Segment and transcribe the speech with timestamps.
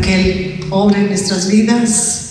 [0.00, 2.26] que Él obre en nuestras vidas,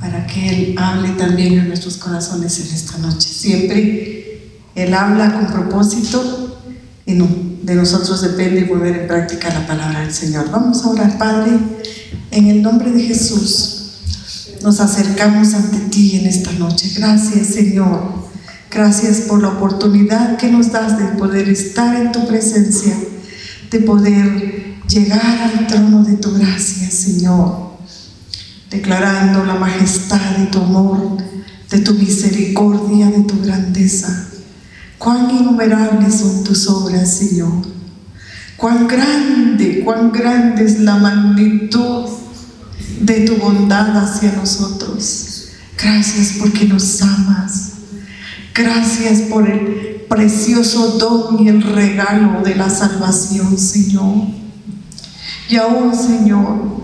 [0.00, 3.28] para que Él hable también en nuestros corazones en esta noche.
[3.28, 6.58] Siempre Él habla con propósito
[7.06, 10.50] y de nosotros depende poner en práctica la palabra del Señor.
[10.50, 11.58] Vamos a orar, Padre,
[12.30, 13.74] en el nombre de Jesús.
[14.62, 16.92] Nos acercamos ante ti en esta noche.
[16.96, 18.28] Gracias, Señor.
[18.70, 22.94] Gracias por la oportunidad que nos das de poder estar en tu presencia,
[23.70, 27.76] de poder llegar al trono de tu gracia, Señor,
[28.70, 31.18] declarando la majestad de tu amor,
[31.70, 34.28] de tu misericordia, de tu grandeza.
[34.98, 37.66] Cuán innumerables son tus obras, Señor.
[38.56, 42.08] Cuán grande, cuán grande es la magnitud
[43.00, 45.50] de tu bondad hacia nosotros.
[45.80, 47.72] Gracias porque nos amas.
[48.54, 54.47] Gracias por el precioso don y el regalo de la salvación, Señor.
[55.48, 56.78] Y aún, Señor,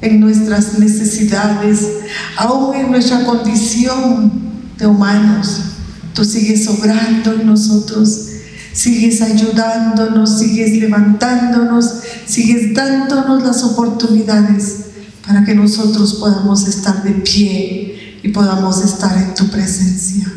[0.00, 1.86] en nuestras necesidades,
[2.36, 4.32] aún en nuestra condición
[4.78, 5.60] de humanos,
[6.14, 8.28] tú sigues obrando en nosotros,
[8.72, 14.86] sigues ayudándonos, sigues levantándonos, sigues dándonos las oportunidades
[15.26, 20.30] para que nosotros podamos estar de pie y podamos estar en tu presencia.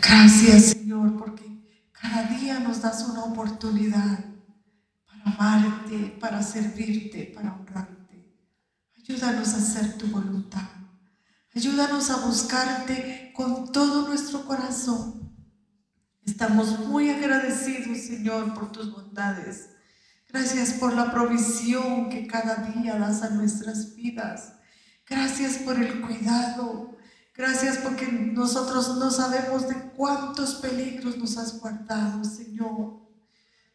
[0.00, 1.44] Gracias, Señor, porque
[2.00, 4.24] cada día nos das una oportunidad
[5.28, 7.98] amarte, para servirte, para honrarte.
[8.96, 10.68] Ayúdanos a hacer tu voluntad.
[11.54, 15.34] Ayúdanos a buscarte con todo nuestro corazón.
[16.24, 19.70] Estamos muy agradecidos, Señor, por tus bondades.
[20.28, 24.52] Gracias por la provisión que cada día das a nuestras vidas.
[25.08, 26.96] Gracias por el cuidado.
[27.34, 33.07] Gracias porque nosotros no sabemos de cuántos peligros nos has guardado, Señor.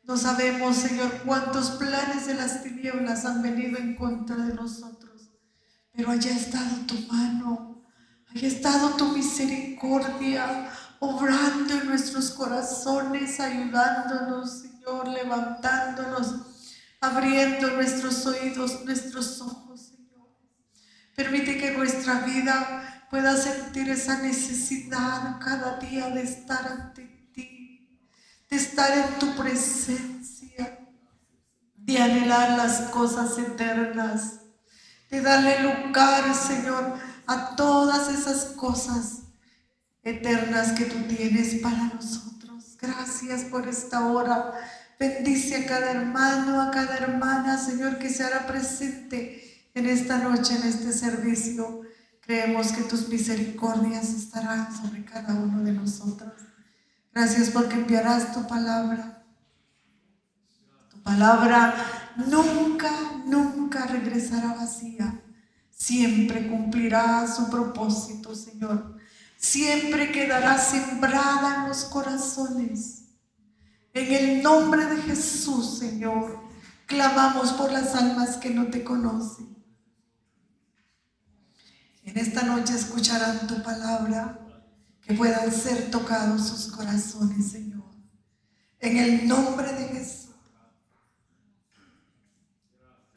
[0.03, 5.31] No sabemos, Señor, cuántos planes de las tinieblas han venido en contra de nosotros,
[5.93, 7.85] pero haya estado tu mano,
[8.29, 16.35] haya estado tu misericordia, obrando en nuestros corazones, ayudándonos, Señor, levantándonos,
[16.99, 20.27] abriendo nuestros oídos, nuestros ojos, Señor.
[21.15, 26.92] Permite que nuestra vida pueda sentir esa necesidad cada día de estar
[28.53, 30.79] de estar en tu presencia,
[31.75, 34.41] de anhelar las cosas eternas,
[35.09, 36.93] de darle lugar, Señor,
[37.25, 39.23] a todas esas cosas
[40.03, 42.77] eternas que tú tienes para nosotros.
[42.79, 44.53] Gracias por esta hora.
[44.99, 50.55] Bendice a cada hermano, a cada hermana, Señor, que se hará presente en esta noche,
[50.57, 51.81] en este servicio.
[52.21, 56.33] Creemos que tus misericordias estarán sobre cada uno de nosotros.
[57.13, 59.23] Gracias porque enviarás tu palabra.
[60.89, 61.75] Tu palabra
[62.15, 62.91] nunca,
[63.25, 65.21] nunca regresará vacía.
[65.69, 68.97] Siempre cumplirá su propósito, Señor.
[69.37, 73.03] Siempre quedará sembrada en los corazones.
[73.93, 76.39] En el nombre de Jesús, Señor,
[76.87, 79.55] clamamos por las almas que no te conocen.
[82.03, 84.42] En esta noche escucharán tu palabra
[85.05, 87.83] que puedan ser tocados sus corazones, Señor.
[88.79, 90.31] En el nombre de Jesús.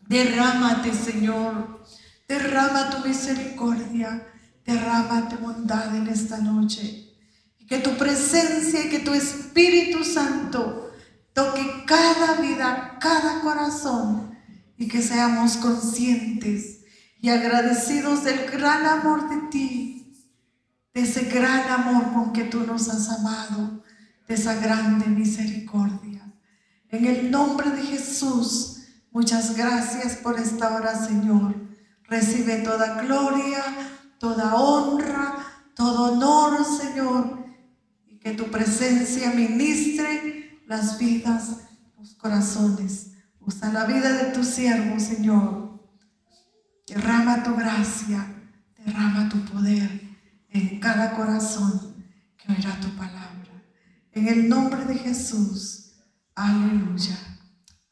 [0.09, 1.85] Derrámate, Señor.
[2.29, 4.27] Derrama tu misericordia.
[4.65, 7.15] Derrama tu bondad en esta noche.
[7.59, 10.91] Y que tu presencia y que tu Espíritu Santo
[11.33, 14.37] toque cada vida, cada corazón.
[14.77, 16.81] Y que seamos conscientes
[17.21, 19.86] y agradecidos del gran amor de ti
[20.97, 23.85] de ese gran amor con que tú nos has amado,
[24.27, 26.23] de esa grande misericordia.
[26.89, 28.79] En el nombre de Jesús,
[29.11, 31.55] muchas gracias por esta hora, Señor.
[32.05, 33.63] Recibe toda gloria,
[34.19, 35.37] toda honra,
[35.75, 37.45] todo honor, Señor,
[38.07, 41.59] y que tu presencia ministre las vidas,
[41.99, 43.09] los corazones.
[43.41, 45.79] Usa la vida de tu siervo, Señor.
[46.89, 48.35] Derrama tu gracia,
[48.79, 50.06] derrama tu poder
[50.57, 51.95] en cada corazón
[52.39, 53.63] que oirá tu palabra.
[54.13, 55.93] En el nombre de Jesús.
[56.35, 57.19] Aleluya.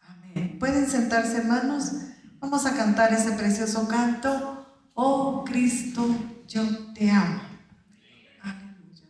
[0.00, 0.56] Amén.
[0.58, 1.92] Pueden sentarse, hermanos.
[2.40, 4.66] Vamos a cantar ese precioso canto.
[4.94, 6.08] Oh Cristo,
[6.48, 6.62] yo
[6.94, 7.42] te amo.
[8.42, 9.08] Aleluya.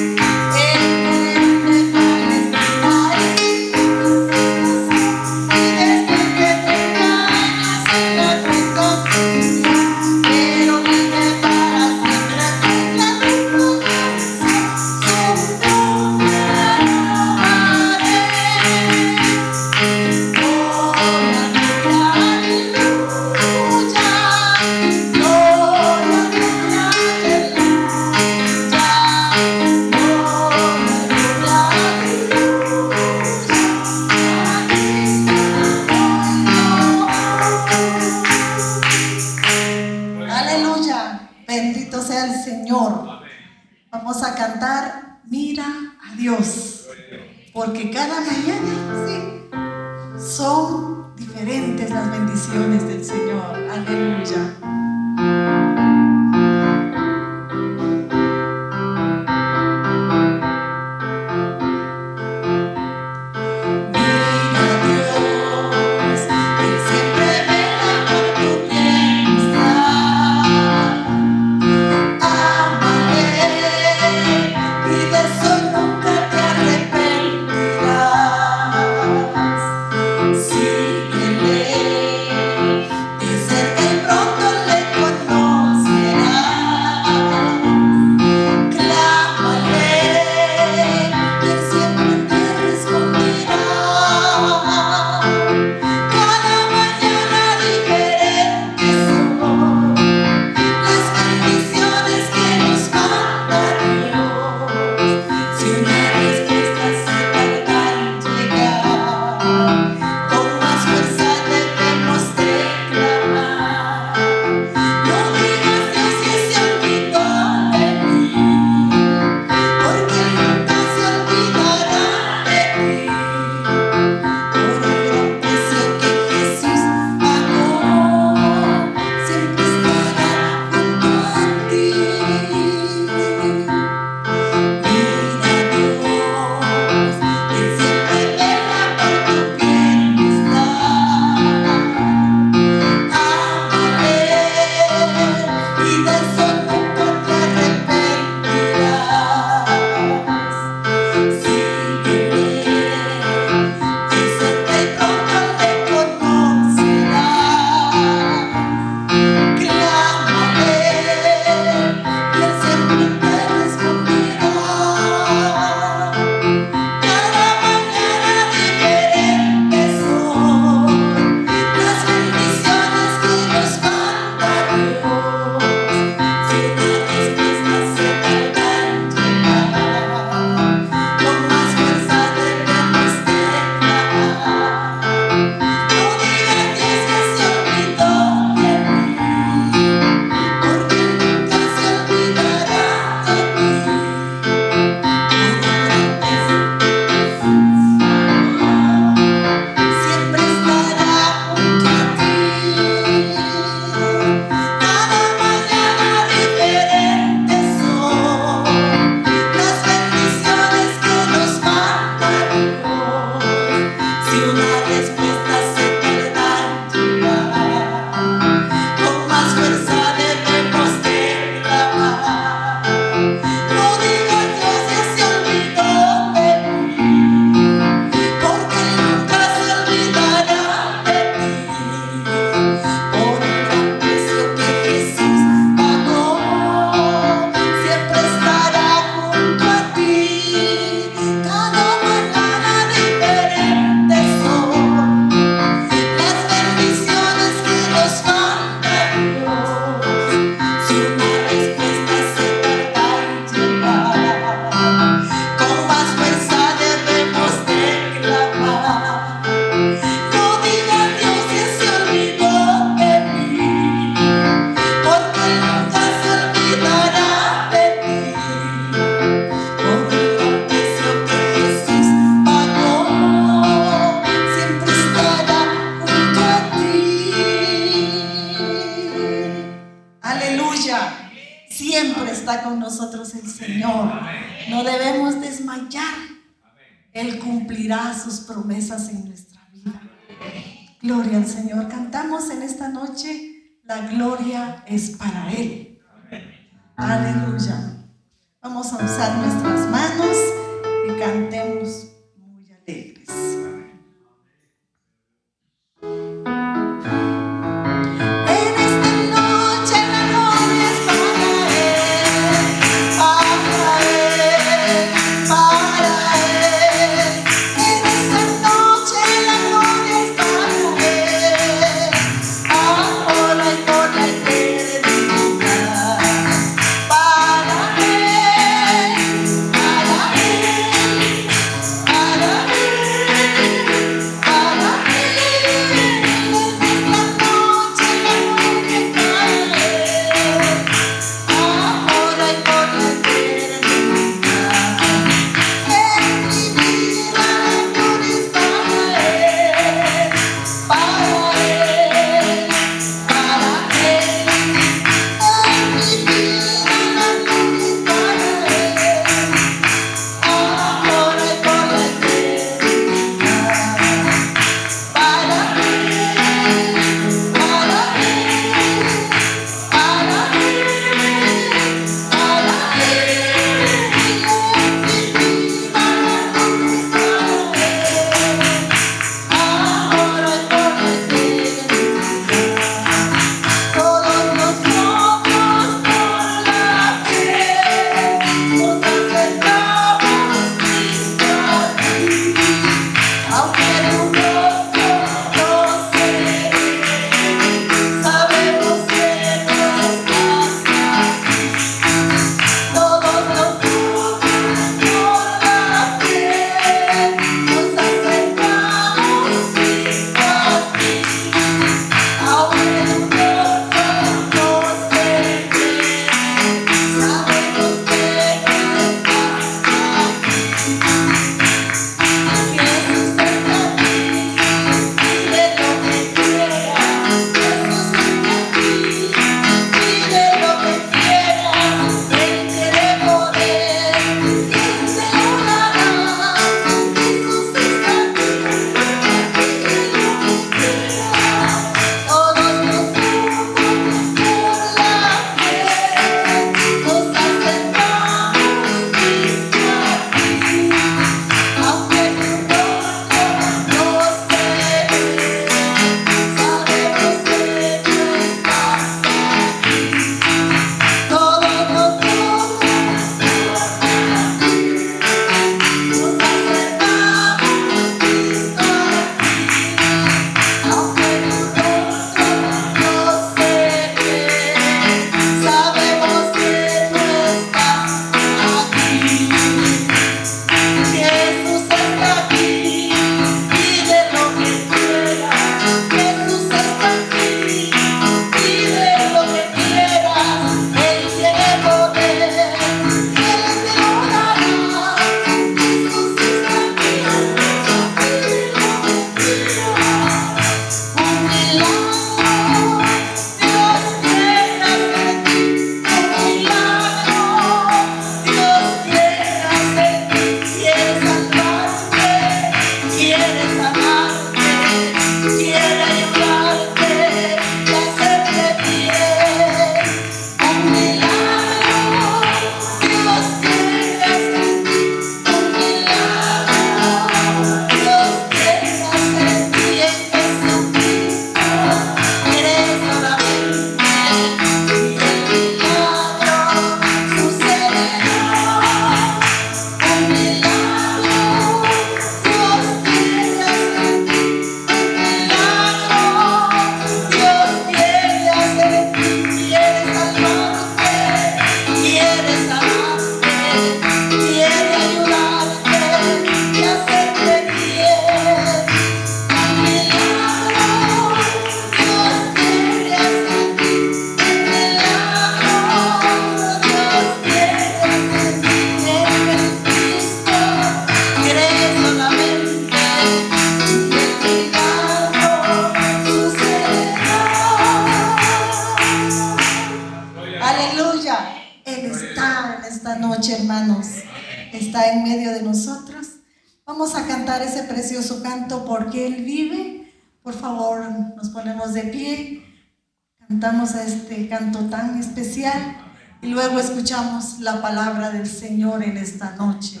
[595.34, 595.96] Especial
[596.42, 600.00] y luego escuchamos la palabra del Señor en esta noche.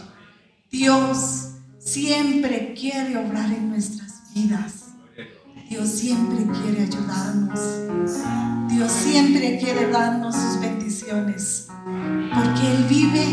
[0.70, 4.84] Dios siempre quiere obrar en nuestras vidas.
[5.68, 7.60] Dios siempre quiere ayudarnos.
[8.68, 11.66] Dios siempre quiere darnos sus bendiciones.
[11.68, 13.26] Porque Él vive,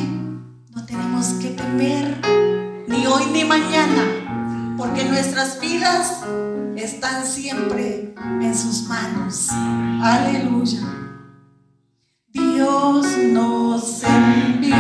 [0.74, 2.20] no tenemos que temer
[2.88, 4.76] ni hoy ni mañana.
[4.76, 6.22] Porque nuestras vidas
[6.76, 9.50] están siempre en sus manos.
[10.02, 11.01] Aleluya.
[12.34, 14.76] Dios nos envió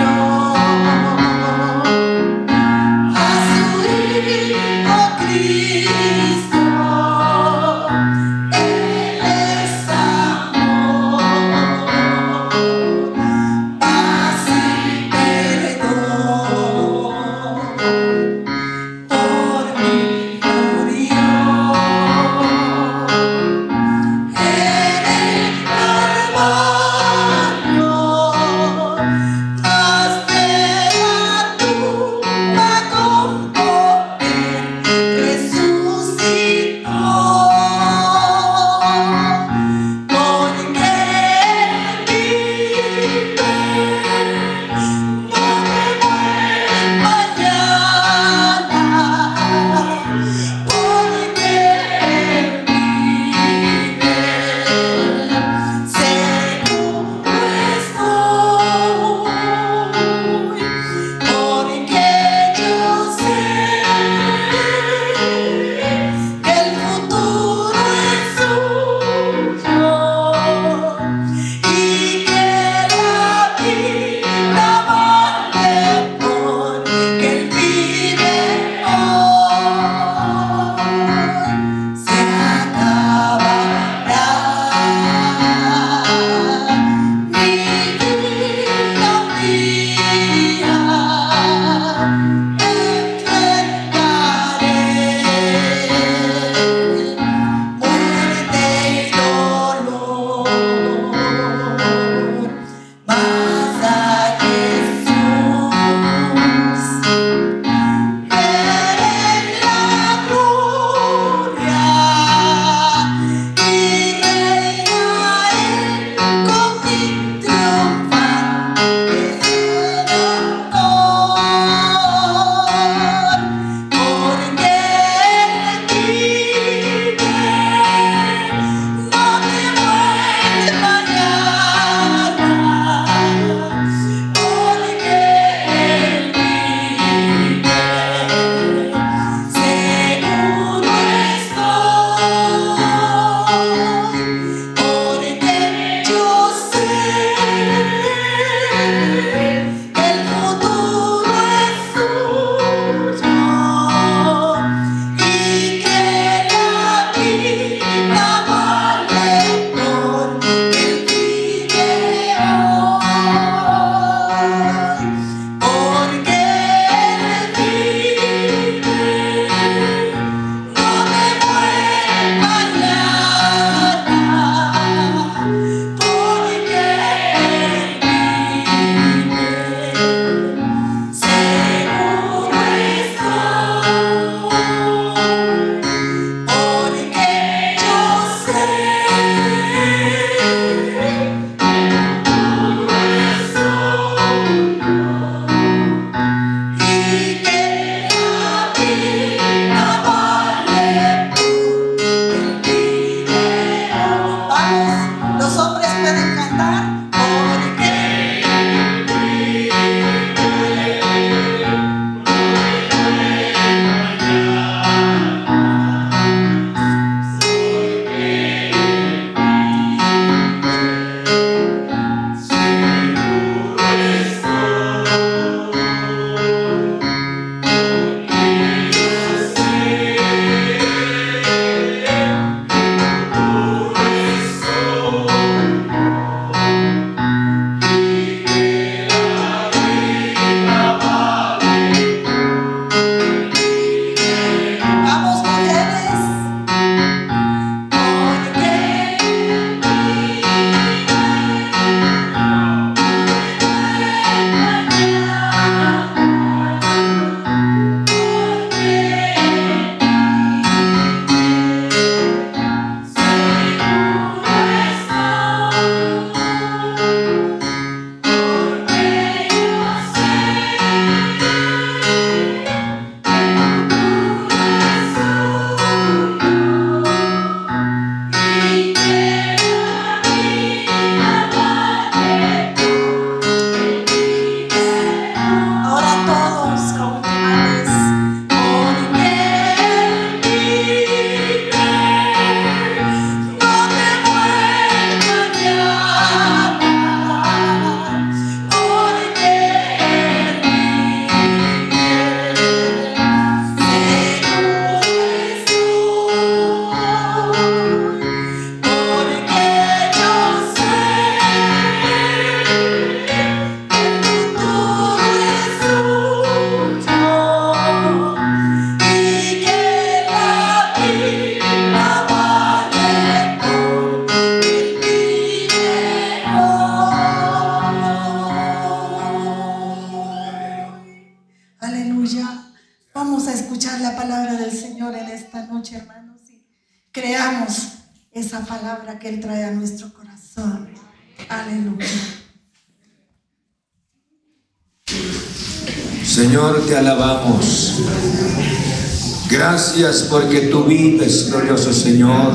[350.31, 352.53] porque tú vives, glorioso Señor.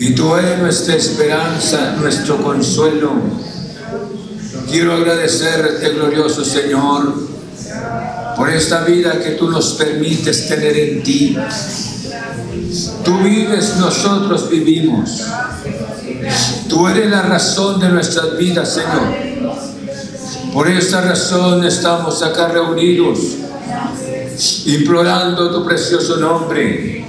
[0.00, 3.12] Y tú eres nuestra esperanza, nuestro consuelo.
[4.68, 7.14] Quiero agradecerte, glorioso Señor,
[8.36, 11.38] por esta vida que tú nos permites tener en ti.
[13.04, 15.22] Tú vives, nosotros vivimos.
[16.68, 19.28] Tú eres la razón de nuestras vidas, Señor.
[20.52, 23.18] Por esta razón estamos acá reunidos,
[24.66, 27.04] implorando tu precioso nombre.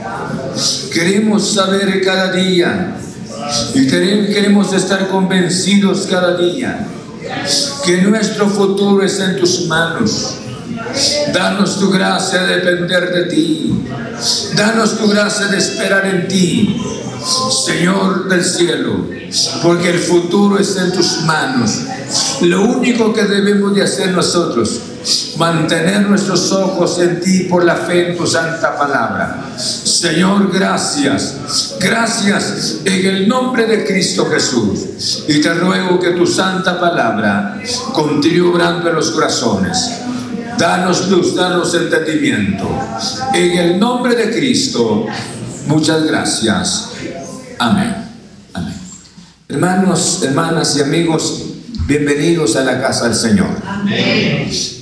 [0.93, 2.95] Queremos saber cada día
[3.73, 6.87] y quere- queremos estar convencidos cada día
[7.85, 10.35] que nuestro futuro es en tus manos.
[11.33, 13.85] Danos tu gracia de depender de ti.
[14.55, 16.81] Danos tu gracia de esperar en ti,
[17.65, 19.07] Señor del cielo,
[19.63, 21.81] porque el futuro está en tus manos.
[22.41, 24.81] Lo único que debemos de hacer nosotros,
[25.37, 29.53] mantener nuestros ojos en ti por la fe en tu santa palabra.
[29.57, 31.35] Señor, gracias.
[31.79, 35.23] Gracias en el nombre de Cristo Jesús.
[35.27, 37.61] Y te ruego que tu santa palabra
[37.93, 40.08] continúe obrando en los corazones.
[40.59, 42.69] Danos luz, danos entendimiento.
[43.33, 45.05] En el nombre de Cristo,
[45.67, 46.89] muchas gracias.
[47.57, 47.95] Amén.
[48.53, 48.73] Amén.
[49.47, 51.43] Hermanos, hermanas y amigos,
[51.87, 53.47] bienvenidos a la casa del Señor.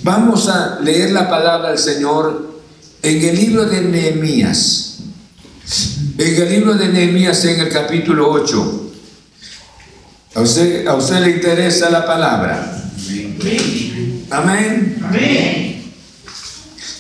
[0.02, 2.60] Vamos a leer la palabra del Señor
[3.04, 4.98] en el libro de Nehemías.
[6.18, 8.92] En el libro de Nehemías, en el capítulo 8.
[10.34, 12.84] ¿A usted, a usted le interesa la palabra?
[13.10, 13.87] Amén.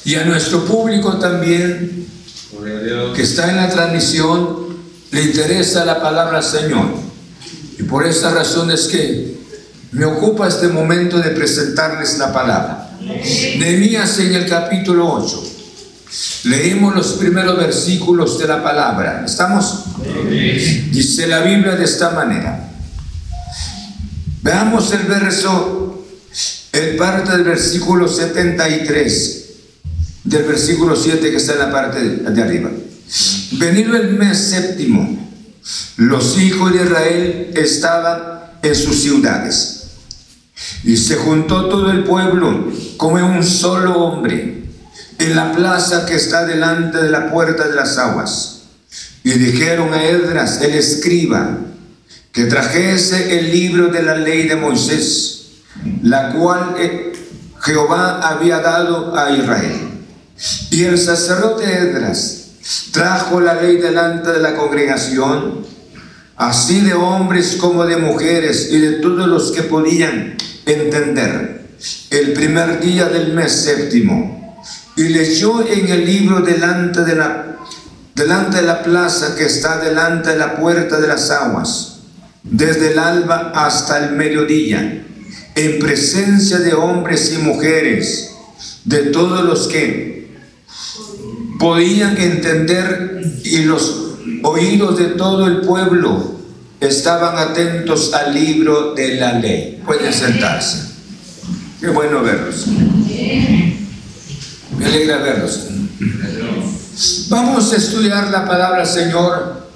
[0.05, 2.07] Y a nuestro público también,
[3.15, 4.67] que está en la transmisión,
[5.11, 6.87] le interesa la palabra Señor.
[7.79, 9.37] Y por esa razón es que
[9.91, 12.91] me ocupa este momento de presentarles la palabra.
[12.99, 15.43] Nehemías en el capítulo 8.
[16.45, 19.23] Leemos los primeros versículos de la palabra.
[19.25, 19.85] ¿Estamos?
[20.91, 22.69] Dice la Biblia de esta manera.
[24.41, 25.86] Veamos el verso,
[26.77, 29.45] el parte del versículo 73,
[30.23, 32.69] del versículo 7 que está en la parte de, arriba.
[33.53, 35.17] Venido el mes séptimo,
[35.97, 38.19] los hijos de Israel estaban
[38.61, 39.73] en sus ciudades.
[40.83, 44.63] Y se juntó todo el pueblo como un solo hombre
[45.17, 48.61] en la plaza que está delante de la puerta de las aguas.
[49.23, 51.57] Y dijeron a Edras, el escriba,
[52.31, 55.36] que trajese el libro de la ley de Moisés,
[56.01, 57.13] la cual eh,
[57.61, 59.87] Jehová había dado a Israel.
[60.71, 62.51] Y el sacerdote Edras
[62.91, 65.65] trajo la ley delante de la congregación,
[66.35, 70.35] así de hombres como de mujeres y de todos los que podían
[70.65, 71.67] entender,
[72.09, 74.63] el primer día del mes séptimo,
[74.95, 77.57] y leyó en el libro delante de la,
[78.15, 81.99] delante de la plaza que está delante de la puerta de las aguas,
[82.43, 85.06] desde el alba hasta el mediodía,
[85.57, 88.35] en presencia de hombres y mujeres,
[88.85, 90.37] de todos los que
[91.57, 96.35] podían entender y los oídos de todo el pueblo
[96.79, 99.81] estaban atentos al libro de la ley.
[99.83, 100.91] Pueden sentarse.
[101.81, 102.67] Qué bueno verlos.
[104.77, 105.69] Me alegra verlos.
[107.29, 109.67] Vamos a estudiar la palabra, Señor.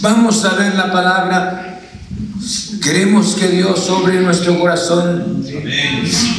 [0.00, 1.67] Vamos a ver la palabra.
[2.82, 5.44] Queremos que Dios sobre nuestro corazón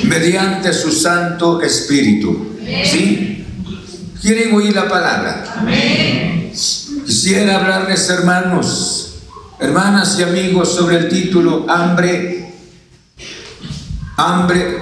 [0.04, 2.58] mediante su Santo Espíritu.
[2.84, 3.46] ¿Sí?
[4.22, 5.44] ¿Quieren oír la palabra?
[7.06, 9.16] Quisiera hablarles, hermanos,
[9.60, 12.54] hermanas y amigos, sobre el título Hambre,
[14.18, 14.78] hambre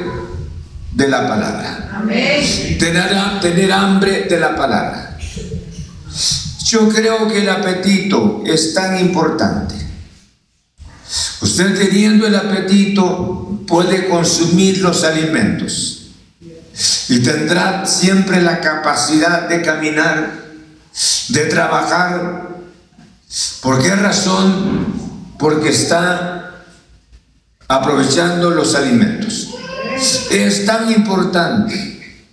[0.91, 2.03] de la palabra.
[2.79, 5.17] Tener, tener hambre de la palabra.
[6.65, 9.86] Yo creo que el apetito es tan importante.
[11.41, 16.07] Usted teniendo el apetito puede consumir los alimentos
[17.09, 20.31] y tendrá siempre la capacidad de caminar,
[21.29, 22.49] de trabajar.
[23.61, 24.87] ¿Por qué razón?
[25.37, 26.63] Porque está
[27.67, 29.49] aprovechando los alimentos.
[30.31, 32.23] Es tan importante.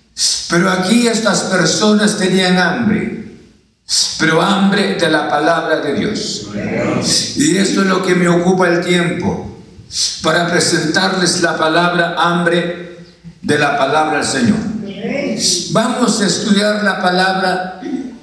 [0.48, 3.23] Pero aquí estas personas tenían hambre
[4.18, 6.48] pero hambre de la palabra de Dios.
[7.36, 9.50] Y esto es lo que me ocupa el tiempo,
[10.22, 12.98] para presentarles la palabra hambre
[13.42, 14.58] de la palabra del Señor.
[15.72, 17.80] Vamos a estudiar la palabra.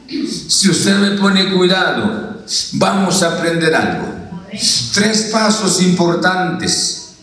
[0.07, 2.43] Si usted me pone cuidado,
[2.73, 4.07] vamos a aprender algo.
[4.93, 7.13] Tres pasos importantes.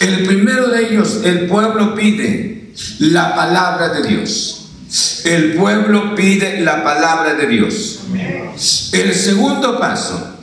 [0.00, 4.67] El primero de ellos, el pueblo pide la palabra de Dios.
[5.24, 8.00] El pueblo pide la palabra de Dios.
[8.92, 10.38] El segundo paso,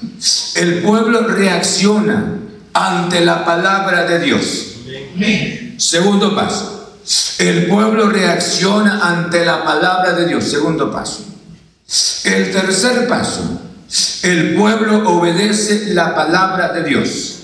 [0.56, 2.36] el pueblo reacciona
[2.74, 4.76] ante la palabra de Dios.
[5.78, 6.98] Segundo paso,
[7.40, 10.44] el pueblo reacciona ante la palabra de Dios.
[10.44, 11.26] Segundo paso.
[12.24, 13.62] El tercer paso,
[14.24, 17.40] el pueblo obedece la palabra de Dios.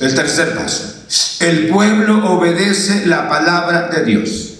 [0.00, 1.04] El tercer paso,
[1.40, 4.53] el pueblo obedece la palabra de Dios.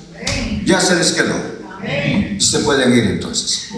[0.65, 1.35] Ya se les quedó.
[2.39, 3.69] Se pueden ir entonces.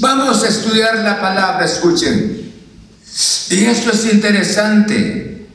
[0.00, 2.52] Vamos a estudiar la palabra, escuchen.
[3.50, 5.46] Y esto es interesante.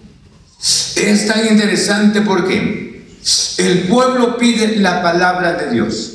[0.95, 3.07] Es tan interesante porque
[3.57, 6.13] el pueblo pide la palabra de Dios.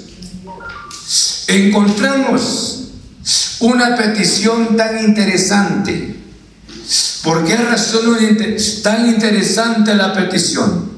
[1.48, 2.84] Encontramos
[3.60, 6.16] una petición tan interesante.
[7.22, 8.16] ¿Por qué razón
[8.82, 10.90] tan interesante la petición?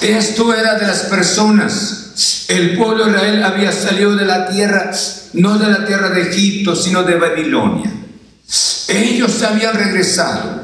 [0.00, 2.01] Esto era de las personas.
[2.48, 4.90] El pueblo de Israel había salido de la tierra,
[5.34, 7.90] no de la tierra de Egipto, sino de Babilonia.
[8.88, 10.62] Ellos habían regresado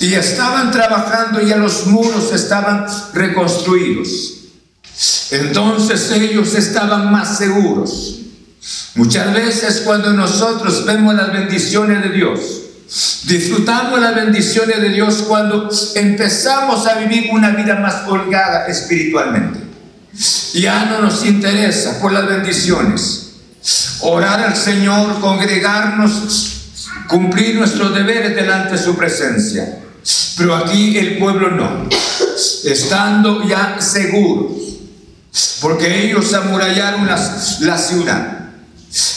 [0.00, 4.34] y estaban trabajando ya los muros estaban reconstruidos.
[5.30, 8.20] Entonces ellos estaban más seguros.
[8.94, 12.40] Muchas veces cuando nosotros vemos las bendiciones de Dios,
[13.24, 19.65] disfrutamos las bendiciones de Dios cuando empezamos a vivir una vida más holgada espiritualmente.
[20.54, 23.32] Ya no nos interesa por las bendiciones.
[24.00, 26.62] Orar al Señor, congregarnos,
[27.08, 29.80] cumplir nuestros deberes delante de su presencia.
[30.38, 31.88] Pero aquí el pueblo no.
[32.64, 34.52] Estando ya seguros.
[35.60, 38.36] Porque ellos amurallaron la ciudad.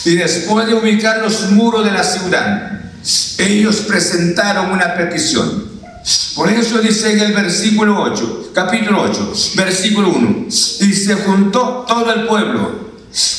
[0.04, 2.80] Y después de ubicar los muros de la ciudad,
[3.38, 5.69] ellos presentaron una petición.
[6.34, 12.12] Por eso dice en el versículo 8, capítulo 8, versículo 1, y se juntó todo
[12.12, 12.90] el pueblo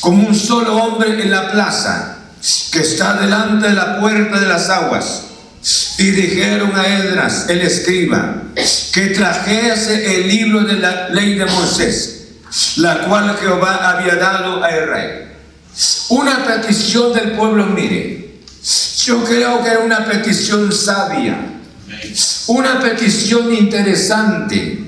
[0.01, 2.17] como un solo hombre en la plaza
[2.71, 5.23] que está delante de la puerta de las aguas.
[5.97, 8.43] Y dijeron a Edras, el escriba,
[8.93, 12.29] que trajese el libro de la ley de Moisés,
[12.77, 15.31] la cual Jehová había dado a Israel.
[16.09, 18.39] Una petición del pueblo, mire,
[19.05, 21.60] yo creo que era una petición sabia,
[22.47, 24.79] una petición interesante,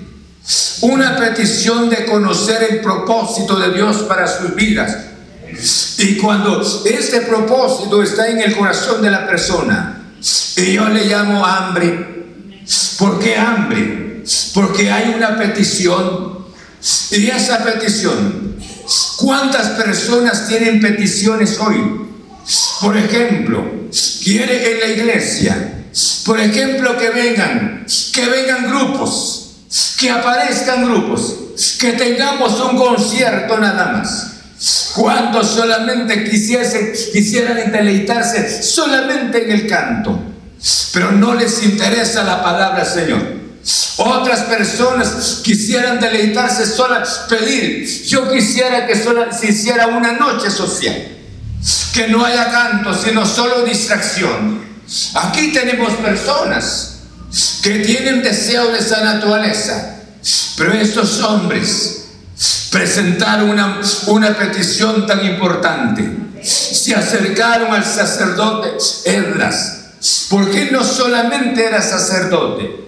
[0.82, 4.97] una petición de conocer el propósito de Dios para sus vidas.
[5.99, 10.11] Y cuando este propósito está en el corazón de la persona,
[10.57, 12.26] y yo le llamo hambre,
[12.97, 14.24] ¿por qué hambre?
[14.53, 16.45] Porque hay una petición,
[17.11, 18.57] y esa petición,
[19.18, 22.01] ¿cuántas personas tienen peticiones hoy?
[22.82, 23.64] Por ejemplo,
[24.24, 25.82] quiere en la iglesia,
[26.25, 29.57] por ejemplo, que vengan, que vengan grupos,
[29.99, 31.35] que aparezcan grupos,
[31.79, 34.29] que tengamos un concierto nada más.
[34.95, 40.19] Cuando solamente quisiese, quisieran deleitarse solamente en el canto,
[40.93, 43.43] pero no les interesa la palabra Señor.
[43.97, 47.85] Otras personas quisieran deleitarse sola, pedir.
[48.05, 51.07] Yo quisiera que solo se hiciera una noche social,
[51.93, 54.72] que no haya canto, sino solo distracción.
[55.15, 56.97] Aquí tenemos personas
[57.63, 59.95] que tienen deseo de esa naturaleza,
[60.57, 62.05] pero estos hombres
[62.71, 66.09] presentaron una, una petición tan importante.
[66.43, 68.69] Se acercaron al sacerdote
[69.05, 69.79] Edras,
[70.29, 72.83] porque no solamente era sacerdote,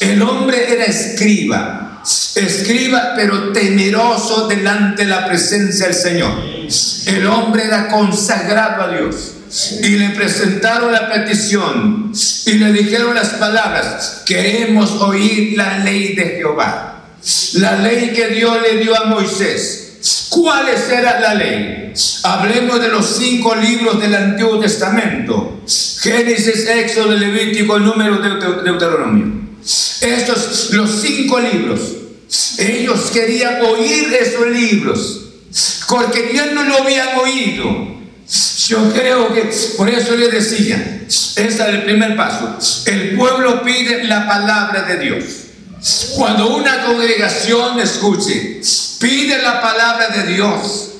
[0.00, 2.02] el hombre era escriba,
[2.34, 6.32] escriba pero temeroso delante de la presencia del Señor.
[7.06, 9.32] El hombre era consagrado a Dios.
[9.82, 12.12] Y le presentaron la petición
[12.46, 17.04] y le dijeron las palabras, queremos oír la ley de Jehová,
[17.54, 19.84] la ley que Dios le dio a Moisés.
[20.28, 21.92] ¿Cuál era la ley?
[22.22, 25.62] Hablemos de los cinco libros del Antiguo Testamento.
[26.00, 29.48] Génesis, Éxodo, Levítico, Número, Deut- Deuteronomio.
[30.00, 31.80] Estos, los cinco libros.
[32.58, 35.24] Ellos querían oír esos libros.
[35.88, 37.97] Porque ya no lo habían oído.
[38.66, 42.58] Yo creo que por eso le decía, este es el primer paso.
[42.84, 45.24] El pueblo pide la palabra de Dios.
[46.14, 48.60] Cuando una congregación escuche,
[49.00, 50.90] pide la palabra de Dios,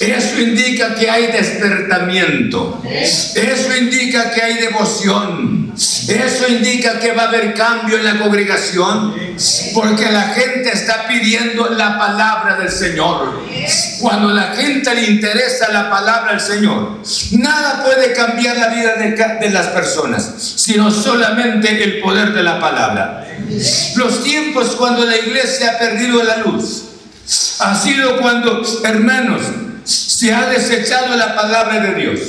[0.00, 2.82] Eso indica que hay despertamiento.
[2.84, 5.72] Eso indica que hay devoción.
[5.74, 9.14] Eso indica que va a haber cambio en la congregación.
[9.72, 13.40] Porque la gente está pidiendo la palabra del Señor.
[14.00, 16.98] Cuando la gente le interesa la palabra del Señor,
[17.38, 18.96] nada puede cambiar la vida
[19.40, 23.26] de las personas, sino solamente el poder de la palabra.
[23.96, 26.91] Los tiempos cuando la iglesia ha perdido la luz
[27.60, 29.42] ha sido cuando, hermanos,
[29.84, 32.20] se ha desechado la palabra de Dios.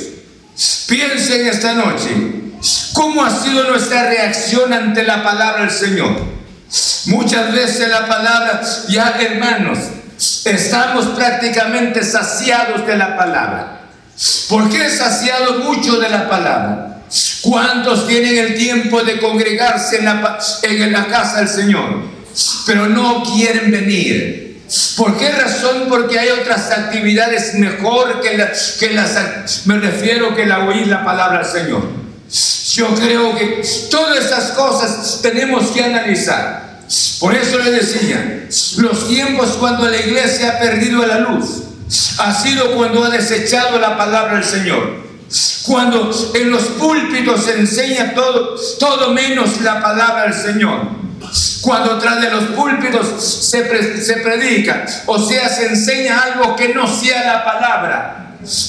[0.87, 2.09] Piensen esta noche,
[2.93, 6.15] ¿cómo ha sido nuestra reacción ante la palabra del Señor?
[7.05, 9.79] Muchas veces la palabra, ya hermanos,
[10.45, 13.81] estamos prácticamente saciados de la palabra.
[14.47, 17.01] ¿Por qué saciados mucho de la palabra?
[17.41, 22.01] ¿Cuántos tienen el tiempo de congregarse en la, en la casa del Señor?
[22.65, 24.53] Pero no quieren venir.
[24.97, 25.86] ¿Por qué razón?
[25.89, 31.03] Porque hay otras actividades mejor que, la- que las, me refiero que la oír la
[31.05, 31.82] palabra del Señor.
[32.74, 33.61] Yo creo que
[33.91, 36.80] todas esas cosas tenemos que analizar.
[37.19, 38.47] Por eso le decía,
[38.78, 41.63] los tiempos cuando la iglesia ha perdido la luz,
[42.17, 45.03] ha sido cuando ha desechado la palabra del Señor.
[45.63, 51.03] Cuando en los púlpitos se enseña todo, todo menos la palabra del Señor.
[51.61, 56.74] Cuando tras de los púlpitos se, pre- se predica, o sea, se enseña algo que
[56.74, 58.19] no sea la palabra.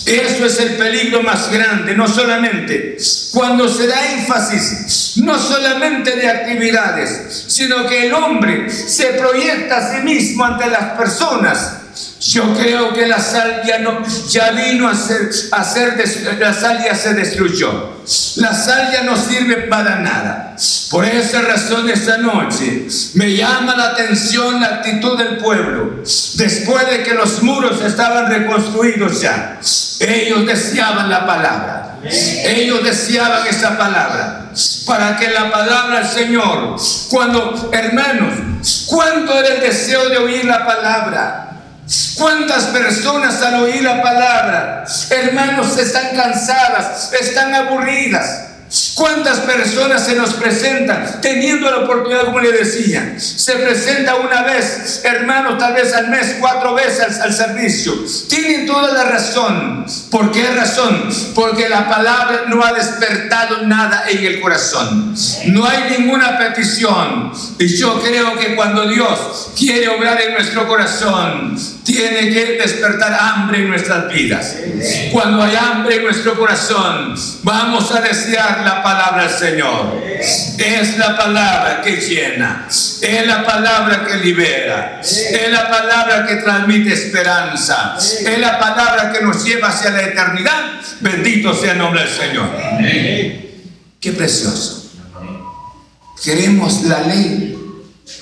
[0.07, 2.97] Eso es el peligro más grande, no solamente
[3.33, 9.93] cuando se da énfasis, no solamente de actividades, sino que el hombre se proyecta a
[9.97, 11.73] sí mismo ante las personas.
[12.21, 16.53] Yo creo que la sal ya, no, ya vino a ser, a ser des- la
[16.53, 17.95] sal ya se destruyó.
[18.37, 20.57] La sal ya no sirve para nada.
[20.91, 26.03] Por esa razón esta noche me llama la atención la actitud del pueblo.
[26.35, 29.59] Después de que los muros estaban reconstruidos ya,
[30.01, 31.99] ellos deseaban la palabra.
[32.47, 34.51] Ellos deseaban esa palabra.
[34.87, 36.77] Para que la palabra del Señor,
[37.09, 41.44] cuando, hermanos, ¿cuánto era el deseo de oír la palabra?
[42.17, 48.54] ¿Cuántas personas al oír la palabra, hermanos, están cansadas, están aburridas?
[48.95, 53.15] ¿Cuántas personas se nos presentan teniendo la oportunidad, como le decía?
[53.19, 57.93] Se presenta una vez, hermanos, tal vez al mes, cuatro veces al, al servicio.
[58.29, 59.87] Tienen toda la razón.
[60.11, 61.09] ¿Por qué razón?
[61.35, 65.15] Porque la palabra no ha despertado nada en el corazón.
[65.47, 67.33] No hay ninguna petición.
[67.59, 73.59] Y yo creo que cuando Dios quiere obrar en nuestro corazón, tiene que despertar hambre
[73.59, 74.57] en nuestras vidas.
[75.13, 80.03] Cuando hay hambre en nuestro corazón, vamos a desear la palabra del Señor.
[80.59, 86.95] Es la palabra que llena, es la palabra que libera, es la palabra que transmite
[86.95, 90.65] esperanza, es la palabra que nos lleva hacia la eternidad.
[91.01, 92.49] Bendito sea el nombre del Señor.
[94.01, 94.91] Qué precioso.
[96.23, 97.59] Queremos la ley,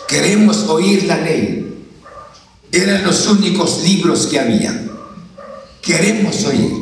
[0.08, 1.61] queremos oír la ley.
[2.72, 4.82] Eran los únicos libros que había.
[5.82, 6.72] Queremos oír.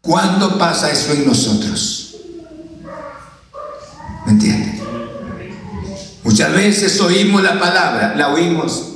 [0.00, 2.16] ¿Cuándo pasa eso en nosotros?
[4.24, 4.80] ¿Me entienden?
[6.24, 8.94] Muchas veces oímos la palabra, la oímos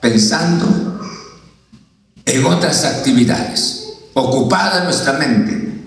[0.00, 1.00] pensando
[2.24, 5.82] en otras actividades, ocupada nuestra mente.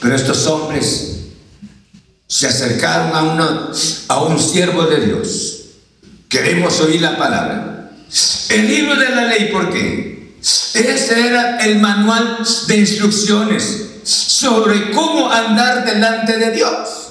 [0.00, 1.18] Pero estos hombres
[2.26, 3.72] se acercaron a,
[4.08, 5.58] a un siervo de Dios.
[6.28, 7.90] Queremos oír la palabra.
[8.50, 10.34] El libro de la ley, ¿por qué?
[10.40, 17.10] Ese era el manual de instrucciones sobre cómo andar delante de Dios.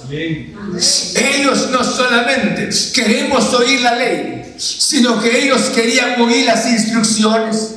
[1.14, 7.74] Ellos no solamente queremos oír la ley, sino que ellos querían oír las instrucciones.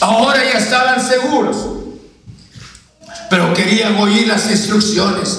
[0.00, 1.56] Ahora ya estaban seguros,
[3.30, 5.38] pero querían oír las instrucciones.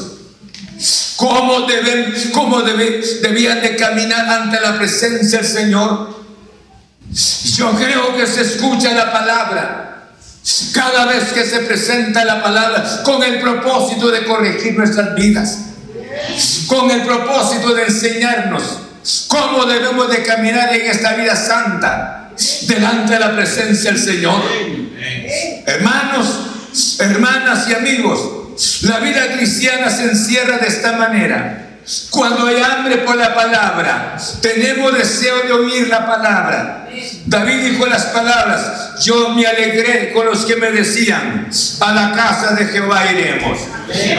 [1.17, 6.15] ¿Cómo, deben, cómo debe- debían de caminar ante la presencia del Señor?
[7.55, 10.09] Yo creo que se escucha la palabra
[10.73, 15.59] cada vez que se presenta la palabra con el propósito de corregir nuestras vidas,
[16.67, 18.63] con el propósito de enseñarnos
[19.27, 22.31] cómo debemos de caminar en esta vida santa
[22.67, 24.41] delante de la presencia del Señor.
[25.65, 26.27] Hermanos,
[26.99, 28.19] hermanas y amigos,
[28.83, 31.61] la vida cristiana se encierra de esta manera.
[32.09, 36.87] Cuando hay hambre por la palabra, tenemos deseo de oír la palabra.
[37.25, 41.47] David dijo las palabras, yo me alegré con los que me decían,
[41.81, 43.59] a la casa de Jehová iremos.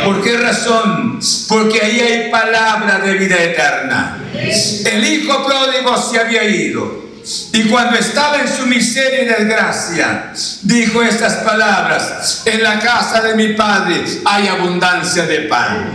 [0.05, 1.19] ¿Por qué razón?
[1.49, 4.19] Porque ahí hay palabra de vida eterna.
[4.33, 7.06] El hijo pródigo se había ido.
[7.53, 13.35] Y cuando estaba en su miseria y desgracia, dijo estas palabras, en la casa de
[13.35, 15.93] mi padre hay abundancia de pan.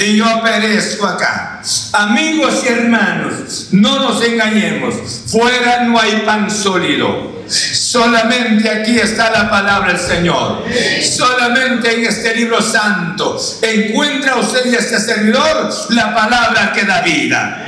[0.00, 1.60] Y yo perezco acá.
[1.92, 4.94] Amigos y hermanos, no nos engañemos,
[5.26, 7.38] fuera no hay pan sólido.
[7.48, 10.64] Solamente aquí está la palabra del Señor.
[11.02, 17.66] Solamente en este libro santo encuentra usted y este servidor la palabra que da vida.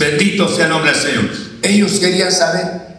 [0.00, 1.49] Bendito sea el nombre del Señor.
[1.62, 2.90] Ellos querían saber.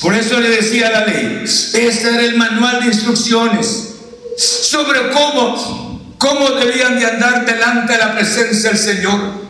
[0.00, 1.42] Por eso le decía la ley.
[1.44, 3.94] Este era el manual de instrucciones
[4.36, 9.46] sobre cómo, cómo debían de andar delante de la presencia del Señor.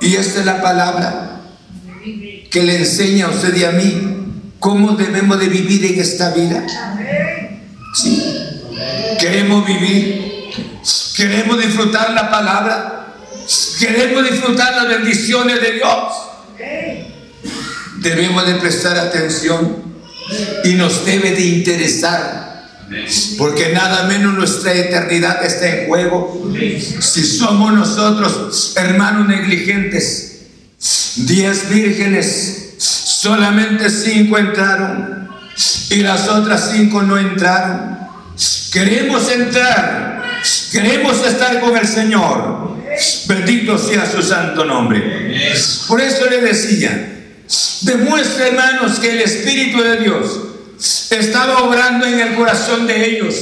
[0.00, 1.40] Y esta es la palabra
[2.50, 4.18] que le enseña a usted y a mí
[4.58, 6.64] cómo debemos de vivir en esta vida.
[7.94, 8.22] Sí.
[9.18, 10.52] Queremos vivir.
[11.16, 13.14] Queremos disfrutar la palabra.
[13.78, 16.28] Queremos disfrutar las bendiciones de Dios.
[18.00, 19.82] Debemos de prestar atención
[20.64, 22.48] y nos debe de interesar.
[23.36, 26.50] Porque nada menos nuestra eternidad está en juego.
[27.00, 30.46] Si somos nosotros, hermanos negligentes,
[31.16, 35.28] diez vírgenes, solamente cinco entraron
[35.90, 37.98] y las otras cinco no entraron.
[38.72, 40.22] Queremos entrar,
[40.72, 42.76] queremos estar con el Señor.
[43.26, 45.52] Bendito sea su santo nombre.
[45.86, 47.17] Por eso le decía,
[47.82, 50.38] demuestra hermanos que el Espíritu de Dios
[51.10, 53.34] estaba obrando en el corazón de ellos.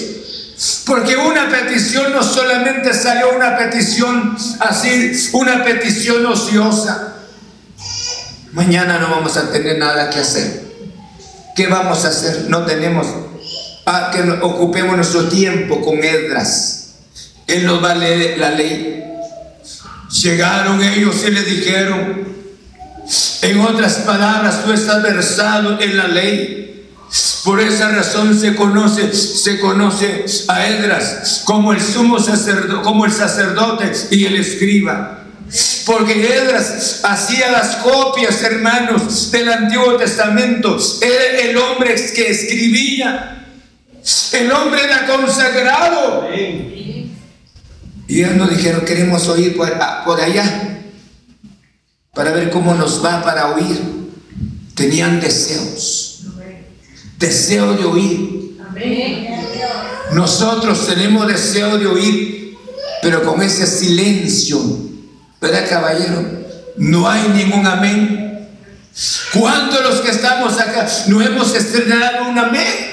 [0.86, 7.14] Porque una petición no solamente salió una petición así, una petición ociosa.
[8.52, 10.64] Mañana no vamos a tener nada que hacer.
[11.54, 12.46] ¿Qué vamos a hacer?
[12.48, 13.06] No tenemos.
[13.84, 16.94] Ah, que ocupemos nuestro tiempo con Edras.
[17.46, 19.04] Él nos va a leer la ley.
[20.22, 22.35] Llegaron ellos y le dijeron,
[23.42, 26.62] en otras palabras, tú estás versado en la ley.
[27.44, 33.12] Por esa razón se conoce, se conoce a Edras como el sumo sacerdote, como el
[33.12, 35.20] sacerdote y el escriba.
[35.84, 40.76] Porque Edras hacía las copias, hermanos, del Antiguo Testamento.
[41.00, 43.46] Era el hombre que escribía.
[44.32, 46.28] El hombre era consagrado.
[48.08, 49.72] Y ellos nos dijeron, queremos oír por,
[50.04, 50.65] por allá,
[52.16, 53.78] para ver cómo nos va para oír.
[54.74, 56.22] Tenían deseos,
[57.18, 58.56] deseo de oír.
[60.12, 62.58] Nosotros tenemos deseo de oír,
[63.02, 64.58] pero con ese silencio,
[65.40, 66.24] ¿verdad, caballero?
[66.78, 68.48] No hay ningún amén.
[69.34, 72.92] ¿Cuántos los que estamos acá no hemos estrenado un amén?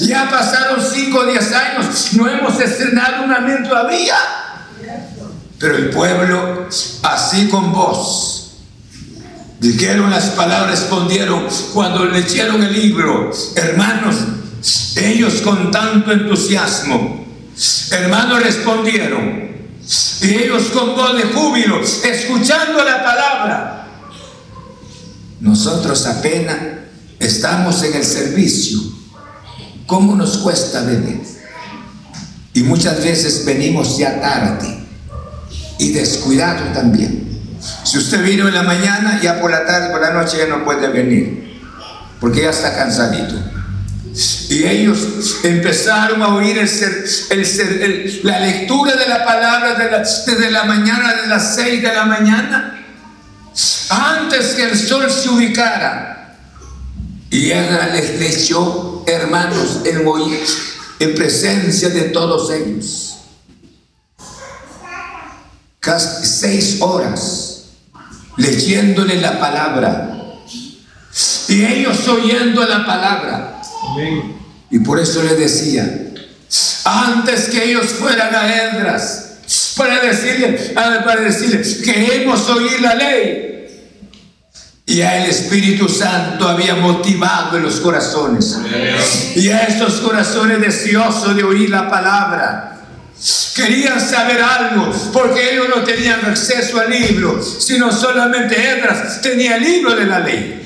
[0.00, 4.16] Ya pasaron 5 o 10 años, no hemos estrenado un amén todavía.
[5.58, 6.68] Pero el pueblo,
[7.02, 8.58] así con voz,
[9.58, 14.16] dijeron las palabras, respondieron cuando leyeron el libro, hermanos,
[14.96, 17.24] ellos con tanto entusiasmo,
[17.90, 19.46] hermanos respondieron,
[20.20, 23.88] y ellos con voz de júbilo, escuchando la palabra.
[25.40, 26.58] Nosotros apenas
[27.18, 28.80] estamos en el servicio.
[29.86, 31.22] ¿Cómo nos cuesta venir?
[32.52, 34.85] Y muchas veces venimos ya tarde
[35.78, 37.26] y descuidado también.
[37.84, 40.64] Si usted vino en la mañana, ya por la tarde, por la noche ya no
[40.64, 41.60] puede venir,
[42.20, 43.34] porque ya está cansadito.
[44.48, 44.98] Y ellos
[45.42, 50.50] empezaron a oír el ser- el ser- la lectura de la palabra de la- desde
[50.50, 52.82] la mañana, de las seis de la mañana,
[53.90, 56.36] antes que el sol se ubicara.
[57.30, 60.06] Y ella les leyó, hermanos, en
[60.98, 63.05] en presencia de todos ellos.
[65.86, 67.66] Casi seis horas
[68.36, 70.18] leyéndole la palabra.
[71.46, 73.62] Y ellos oyendo la palabra.
[74.68, 76.12] Y por eso le decía,
[76.84, 79.22] antes que ellos fueran a Edras,
[79.76, 83.42] para decirle, para decirle, queremos oír la ley.
[84.86, 88.58] Y a el Espíritu Santo había motivado en los corazones.
[89.36, 92.75] Y a estos corazones deseosos de oír la palabra.
[93.54, 99.64] Querían saber algo, porque ellos no tenían acceso al libro, sino solamente Edras tenía el
[99.64, 100.62] libro de la ley.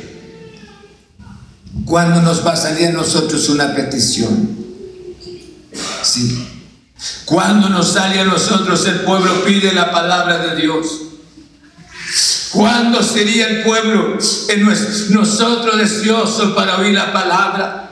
[1.87, 4.57] ¿Cuándo nos va a salir a nosotros una petición?
[6.03, 6.47] Sí.
[7.25, 10.87] Cuando nos sale a nosotros el pueblo pide la palabra de Dios.
[12.51, 14.65] ¿Cuándo sería el pueblo en
[15.11, 17.90] nosotros deseosos para oír la palabra?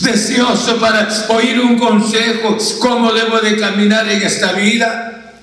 [0.00, 5.34] Deseoso para oír un consejo, cómo debo de caminar en esta vida.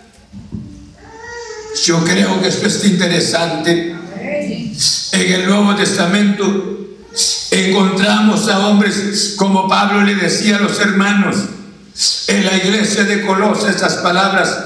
[1.85, 3.95] Yo creo que esto es interesante.
[5.11, 6.95] En el Nuevo Testamento
[7.51, 11.35] encontramos a hombres como Pablo le decía a los hermanos
[12.27, 14.57] en la iglesia de Colosas estas palabras.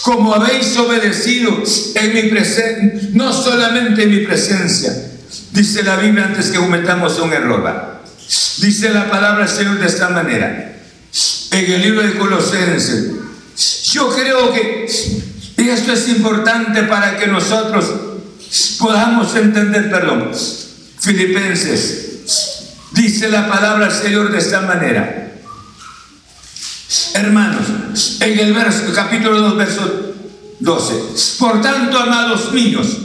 [0.00, 1.62] Como habéis obedecido
[1.94, 4.94] en mi presencia, no solamente en mi presencia,
[5.52, 7.97] dice la Biblia antes que cometamos un error.
[8.58, 10.76] Dice la palabra del Señor de esta manera,
[11.50, 13.12] en el libro de Colosenses.
[13.92, 14.84] Yo creo que
[15.56, 17.86] esto es importante para que nosotros
[18.78, 20.30] podamos entender, perdón,
[21.00, 22.20] Filipenses,
[22.92, 25.32] dice la palabra del Señor de esta manera.
[27.14, 30.14] Hermanos, en el verso, capítulo 2, verso
[30.60, 31.38] 12.
[31.38, 32.96] Por tanto, amados míos,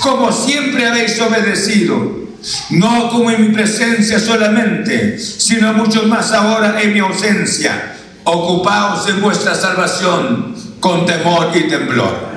[0.00, 2.23] como siempre habéis obedecido,
[2.70, 9.20] no como en mi presencia solamente, sino mucho más ahora en mi ausencia, ocupaos en
[9.20, 12.34] vuestra salvación con temor y temblor.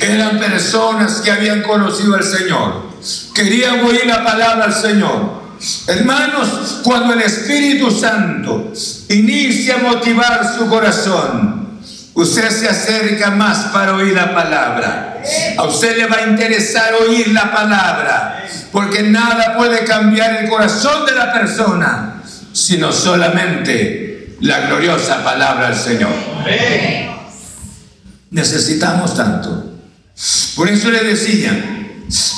[0.00, 2.90] Eran personas que habían conocido al Señor,
[3.34, 5.44] querían oír la palabra del Señor.
[5.86, 8.72] Hermanos, cuando el Espíritu Santo
[9.08, 11.63] inicia a motivar su corazón,
[12.14, 15.22] usted se acerca más para oír la palabra.
[15.56, 21.06] A usted le va a interesar oír la palabra, porque nada puede cambiar el corazón
[21.06, 26.12] de la persona, sino solamente la gloriosa palabra del Señor.
[28.30, 29.72] Necesitamos tanto.
[30.56, 31.52] Por eso le decía,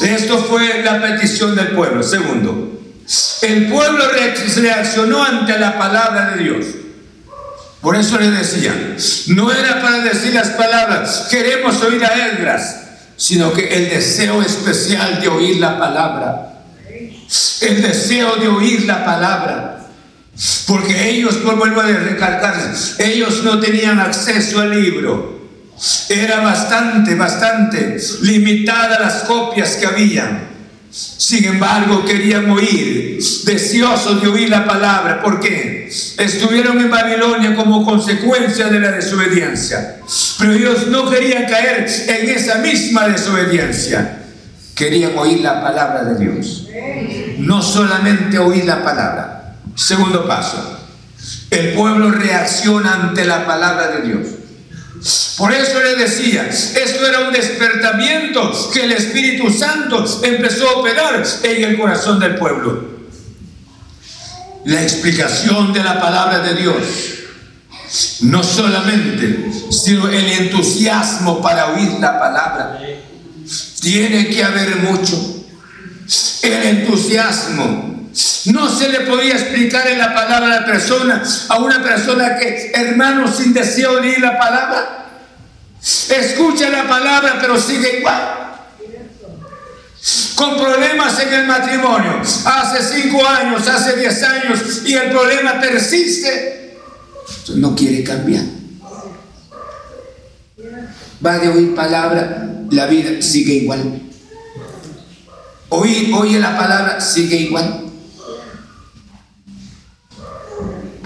[0.02, 2.02] esto fue la petición del pueblo.
[2.02, 2.80] Segundo,
[3.42, 6.66] el pueblo reaccionó ante la palabra de Dios.
[7.86, 8.96] Por eso le decía,
[9.28, 12.80] no era para decir las palabras, queremos oír a Edras,
[13.16, 16.64] sino que el deseo especial de oír la palabra,
[17.60, 19.86] el deseo de oír la palabra,
[20.66, 25.48] porque ellos, por vuelvo a recalcar, ellos no tenían acceso al libro,
[26.08, 30.55] era bastante, bastante limitada las copias que había.
[30.96, 35.20] Sin embargo, querían oír, deseosos de oír la palabra.
[35.20, 35.90] ¿Por qué?
[36.16, 39.98] Estuvieron en Babilonia como consecuencia de la desobediencia.
[40.38, 44.22] Pero ellos no querían caer en esa misma desobediencia.
[44.74, 46.66] Querían oír la palabra de Dios.
[47.40, 49.56] No solamente oír la palabra.
[49.74, 50.80] Segundo paso.
[51.50, 54.28] El pueblo reacciona ante la palabra de Dios.
[55.36, 61.22] Por eso le decía, esto era un despertamiento que el Espíritu Santo empezó a operar
[61.42, 62.96] en el corazón del pueblo.
[64.64, 66.76] La explicación de la palabra de Dios,
[68.22, 72.80] no solamente, sino el entusiasmo para oír la palabra.
[73.80, 75.44] Tiene que haber mucho.
[76.42, 77.95] El entusiasmo.
[78.46, 82.72] No se le podía explicar en la palabra a la persona, a una persona que,
[82.74, 85.06] hermano, sin deseo de oír la palabra,
[85.82, 88.22] escucha la palabra pero sigue igual.
[90.34, 96.78] Con problemas en el matrimonio, hace cinco años, hace diez años, y el problema persiste,
[97.56, 98.44] no quiere cambiar.
[101.24, 104.00] Va de oír palabra, la vida sigue igual.
[105.68, 107.85] Oye, oye la palabra, sigue igual.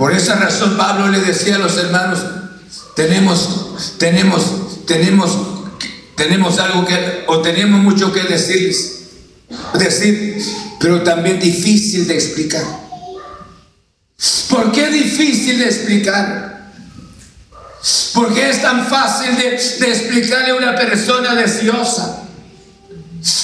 [0.01, 2.21] Por esa razón Pablo le decía a los hermanos,
[2.97, 5.39] tenemos, tenemos, tenemos,
[6.17, 9.11] tenemos algo que, o tenemos mucho que decirles,
[9.75, 10.43] decir,
[10.81, 12.65] pero también difícil de explicar.
[14.49, 16.71] ¿Por qué difícil de explicar?
[18.15, 22.20] Porque es tan fácil de, de explicarle a una persona deseosa.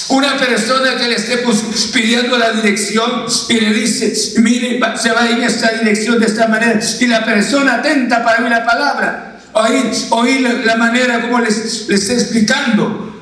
[0.09, 1.57] Una persona que le esté pues,
[1.93, 6.25] pidiendo la dirección y le dice, mire, se va a ir en esta dirección de
[6.25, 6.79] esta manera.
[6.99, 12.13] Y la persona atenta para oír la palabra, oír, oír la, manera como les está
[12.13, 13.13] explicando.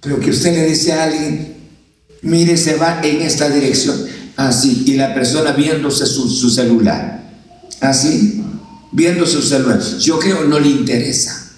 [0.00, 1.54] Pero que usted le dice a alguien,
[2.22, 4.06] mire, se va en esta dirección.
[4.36, 7.22] Así, y la persona viéndose su, su celular.
[7.80, 8.44] Así,
[8.92, 9.80] viendo su celular.
[10.00, 11.52] Yo creo no le interesa.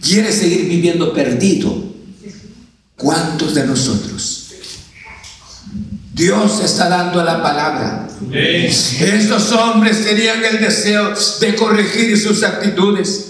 [0.00, 1.87] Quiere seguir viviendo perdido.
[2.98, 4.46] ¿Cuántos de nosotros?
[6.12, 8.08] Dios está dando la palabra.
[8.32, 13.26] Estos hombres tenían el deseo de corregir sus actitudes.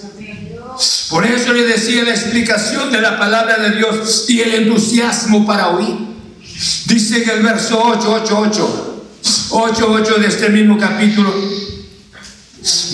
[1.10, 5.68] Por eso le decía la explicación de la palabra de Dios y el entusiasmo para
[5.68, 5.96] oír.
[6.86, 9.04] Dice en el verso 8, 8, 8,
[9.50, 11.34] 8, 8 de este mismo capítulo,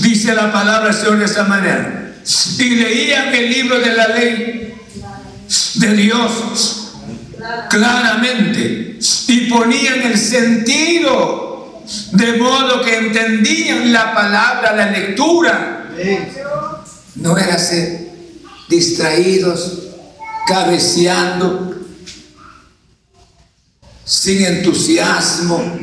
[0.01, 2.17] dice la palabra del Señor de esta manera.
[2.59, 4.74] Y leían el libro de la ley
[5.75, 6.93] de Dios
[7.69, 8.99] claramente
[9.29, 15.91] y ponían el sentido de modo que entendían la palabra, la lectura.
[17.17, 18.11] No era ser
[18.69, 19.81] distraídos
[20.47, 21.75] cabeceando,
[24.05, 25.79] sin entusiasmo.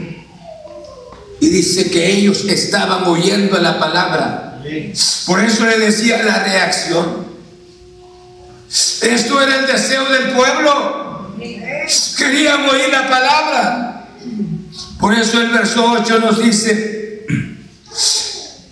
[1.39, 4.62] Y dice que ellos estaban oyendo la palabra.
[5.26, 7.31] Por eso le decía la reacción.
[8.72, 11.36] Esto era el deseo del pueblo.
[12.18, 14.08] Querían oír la palabra.
[15.00, 17.26] Por eso el verso 8 nos dice,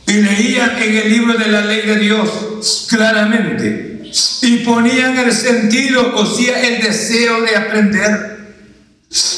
[0.06, 4.04] y leían en el libro de la ley de Dios claramente,
[4.42, 8.56] y ponían el sentido, o sea, el deseo de aprender,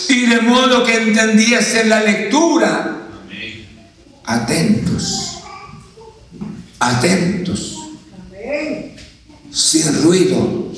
[0.10, 2.98] y de modo que entendiesen la lectura,
[4.26, 5.40] atentos,
[6.78, 7.78] atentos,
[9.52, 10.72] sin ruido,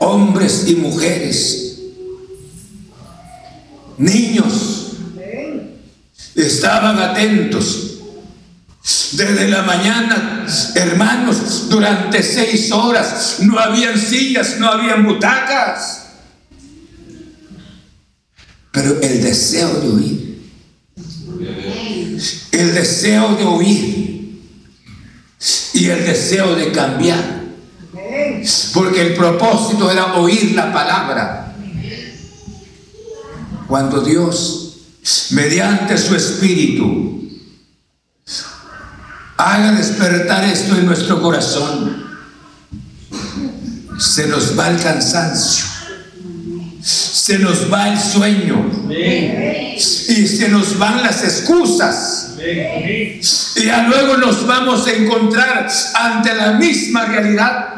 [0.00, 1.78] hombres y mujeres,
[3.98, 4.92] niños,
[6.34, 7.82] estaban atentos.
[9.12, 16.02] Desde la mañana, hermanos, durante seis horas no habían sillas, no habían butacas.
[18.72, 20.50] Pero el deseo de oír,
[22.52, 24.05] el deseo de oír
[25.74, 27.44] y el deseo de cambiar.
[28.72, 31.54] Porque el propósito era oír la palabra.
[33.66, 34.76] Cuando Dios,
[35.30, 37.16] mediante su espíritu,
[39.36, 42.06] haga despertar esto en nuestro corazón,
[43.98, 45.66] se nos va el cansancio,
[46.82, 52.25] se nos va el sueño y se nos van las excusas.
[53.56, 57.76] Y ya luego nos vamos a encontrar ante la misma realidad.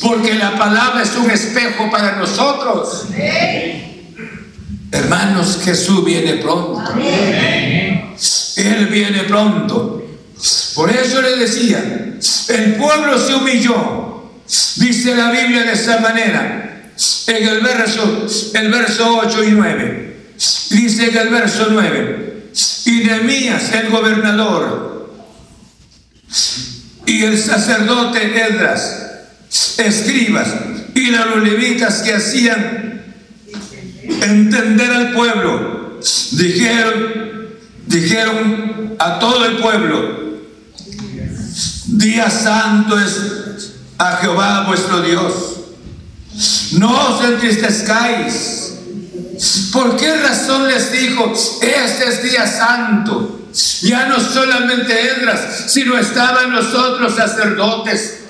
[0.00, 3.06] Porque la palabra es un espejo para nosotros.
[4.92, 6.82] Hermanos, Jesús viene pronto.
[8.56, 10.06] Él viene pronto.
[10.74, 11.82] Por eso le decía,
[12.48, 14.30] el pueblo se humilló.
[14.76, 16.90] Dice la Biblia de esa manera.
[17.26, 20.16] En el verso, el verso 8 y 9.
[20.70, 22.33] Dice en el verso 9.
[22.86, 25.12] Y Nehemías, el gobernador,
[27.06, 29.06] y el sacerdote Edras,
[29.78, 30.48] escribas,
[30.94, 33.04] y los levitas que hacían
[34.02, 36.00] entender al pueblo,
[36.32, 37.48] dijeron,
[37.86, 40.40] dijeron a todo el pueblo,
[41.86, 45.32] día santo es a Jehová vuestro Dios.
[46.72, 48.73] No os entristezcáis.
[49.72, 53.40] ¿Por qué razón les dijo, este es día santo?
[53.82, 58.20] Ya no solamente Edras, sino estaban los otros sacerdotes.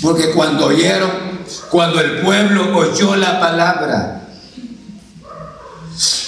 [0.00, 1.10] Porque cuando oyeron,
[1.70, 4.28] cuando el pueblo oyó la palabra,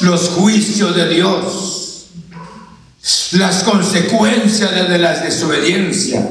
[0.00, 2.06] los juicios de Dios,
[3.32, 6.28] las consecuencias de la desobediencia.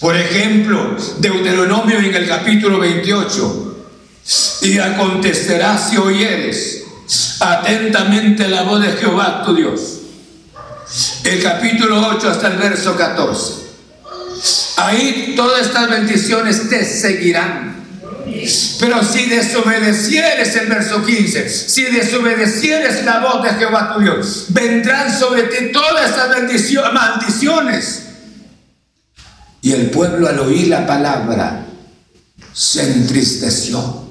[0.00, 3.75] Por ejemplo, Deuteronomio en el capítulo 28.
[4.66, 6.82] Y acontecerá si oyeres
[7.38, 10.00] atentamente la voz de Jehová tu Dios.
[11.22, 13.54] El capítulo 8 hasta el verso 14.
[14.78, 17.76] Ahí todas estas bendiciones te seguirán.
[18.80, 25.16] Pero si desobedecieres el verso 15, si desobedecieres la voz de Jehová tu Dios, vendrán
[25.16, 28.02] sobre ti todas estas bendiciones, maldiciones.
[29.62, 31.66] Y el pueblo al oír la palabra
[32.52, 34.05] se entristeció.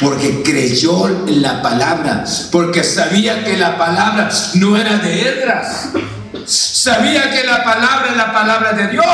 [0.00, 5.88] Porque creyó en la palabra, porque sabía que la palabra no era de Edras,
[6.46, 9.04] sabía que la palabra es la palabra de Dios.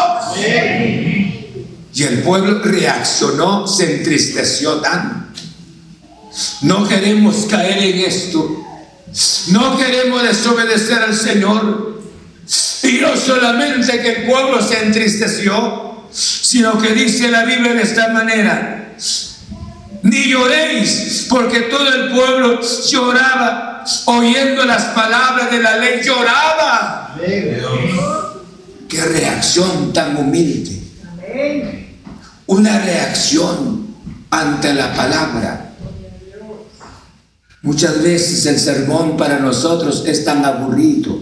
[1.93, 5.41] Y el pueblo reaccionó, se entristeció tanto.
[6.63, 8.65] No queremos caer en esto.
[9.49, 12.03] No queremos desobedecer al Señor.
[12.83, 18.09] Y no solamente que el pueblo se entristeció, sino que dice la Biblia de esta
[18.09, 18.86] manera.
[20.03, 27.17] Ni lloréis, porque todo el pueblo lloraba, oyendo las palabras de la ley, lloraba.
[28.89, 30.81] Qué reacción tan humilde.
[32.47, 33.95] Una reacción
[34.31, 35.73] ante la palabra.
[37.63, 41.19] Muchas veces el sermón para nosotros es tan aburrido.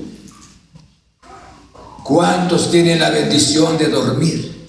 [2.03, 4.69] ¿Cuántos tienen la bendición de dormir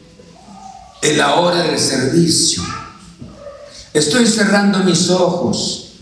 [1.01, 2.63] en la hora del servicio?
[3.95, 5.93] Estoy cerrando mis ojos.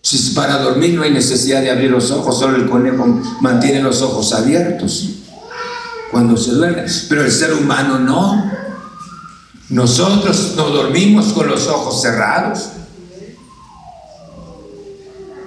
[0.00, 3.04] Si para dormir no hay necesidad de abrir los ojos, solo el conejo
[3.42, 5.06] mantiene los ojos abiertos
[6.10, 6.86] cuando se duerme.
[7.10, 8.50] Pero el ser humano no.
[9.68, 12.70] Nosotros no dormimos con los ojos cerrados.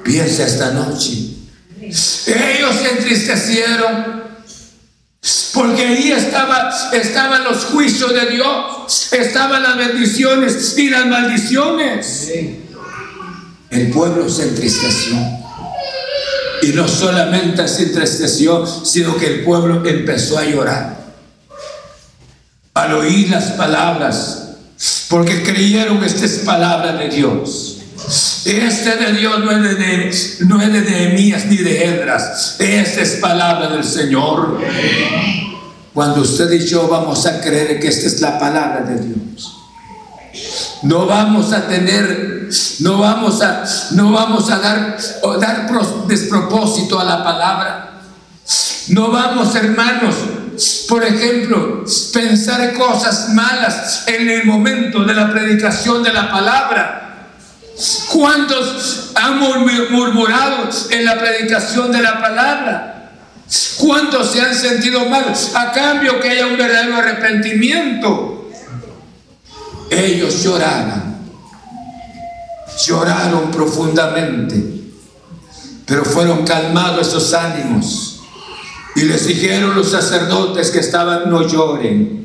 [0.03, 1.37] Piensa esta noche.
[1.81, 4.23] Ellos se entristecieron.
[5.53, 12.31] Porque ahí estaba, estaban los juicios de Dios, estaban las bendiciones y las maldiciones.
[13.69, 15.15] El pueblo se entristeció.
[16.63, 21.03] Y no solamente se entristeció, sino que el pueblo empezó a llorar.
[22.73, 24.43] Al oír las palabras,
[25.09, 27.72] porque creyeron que esta es palabra de Dios.
[28.45, 32.57] Este de Dios no es de, no es de Nehemías ni de Edras.
[32.59, 34.59] Esta es palabra del Señor.
[35.93, 39.59] Cuando usted y yo vamos a creer que esta es la palabra de Dios.
[40.81, 44.97] No vamos a tener, no vamos a, no vamos a dar,
[45.39, 45.69] dar
[46.07, 48.01] despropósito a la palabra.
[48.89, 50.15] No vamos, hermanos,
[50.89, 57.02] por ejemplo, pensar cosas malas en el momento de la predicación de la palabra.
[58.11, 63.11] ¿Cuántos han murmu- murmurado en la predicación de la palabra?
[63.77, 68.49] ¿Cuántos se han sentido mal a cambio que haya un verdadero arrepentimiento?
[69.89, 71.17] Ellos lloraban,
[72.87, 74.63] lloraron profundamente,
[75.85, 78.21] pero fueron calmados esos ánimos
[78.95, 82.22] y les dijeron los sacerdotes que estaban, no lloren,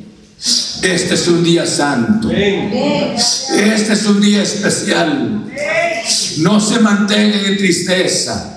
[0.83, 5.45] este es un día santo, este es un día especial,
[6.39, 8.55] no se mantengan en tristeza.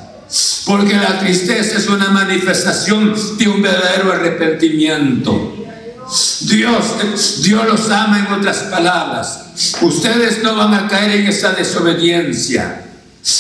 [0.66, 5.58] Porque la tristeza es una manifestación de un verdadero arrepentimiento.
[6.42, 9.46] Dios, Dios los ama en otras palabras.
[9.82, 12.86] Ustedes no van a caer en esa desobediencia.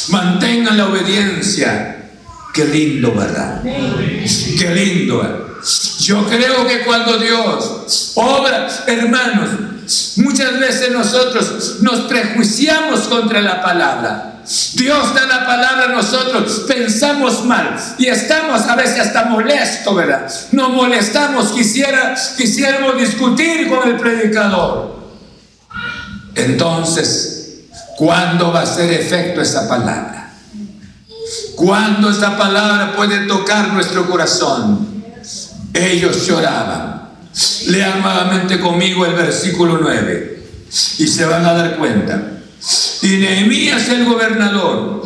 [0.09, 2.09] Mantengan la obediencia.
[2.53, 3.61] Qué lindo, ¿verdad?
[3.63, 5.50] Qué lindo.
[5.99, 9.49] Yo creo que cuando Dios obra, hermanos,
[10.17, 14.27] muchas veces nosotros nos prejuiciamos contra la palabra.
[14.73, 20.27] Dios da la palabra a nosotros, pensamos mal y estamos a veces hasta molestos, ¿verdad?
[20.51, 24.99] Nos molestamos, quisiera, quisiéramos discutir con el predicador.
[26.33, 27.65] Entonces,
[27.97, 30.33] ¿cuándo va a ser efecto esa palabra?
[31.55, 34.90] ¿Cuándo esa palabra puede tocar nuestro corazón?
[35.73, 37.09] Ellos lloraban.
[37.67, 40.43] Lean nuevamente conmigo el versículo 9
[40.99, 42.21] y se van a dar cuenta.
[43.01, 45.01] Y Nehemías el gobernador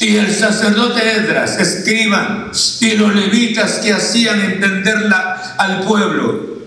[0.00, 2.50] y el sacerdote Edras, escriban,
[2.80, 6.58] y los levitas que hacían entenderla al pueblo,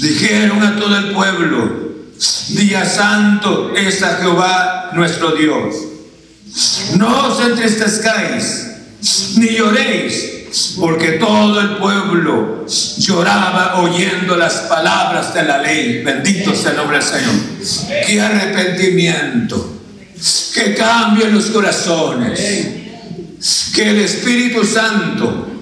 [0.00, 1.94] dijeron a todo el pueblo,
[2.48, 5.74] día santo es a Jehová nuestro Dios.
[6.96, 8.66] No os entristezcáis,
[9.36, 10.33] ni lloréis,
[10.78, 12.66] porque todo el pueblo
[12.98, 16.02] lloraba oyendo las palabras de la ley.
[16.02, 18.06] Bendito sea el nombre del Señor.
[18.06, 19.80] Qué arrepentimiento,
[20.54, 22.40] que cambio en los corazones,
[23.74, 25.54] que el Espíritu Santo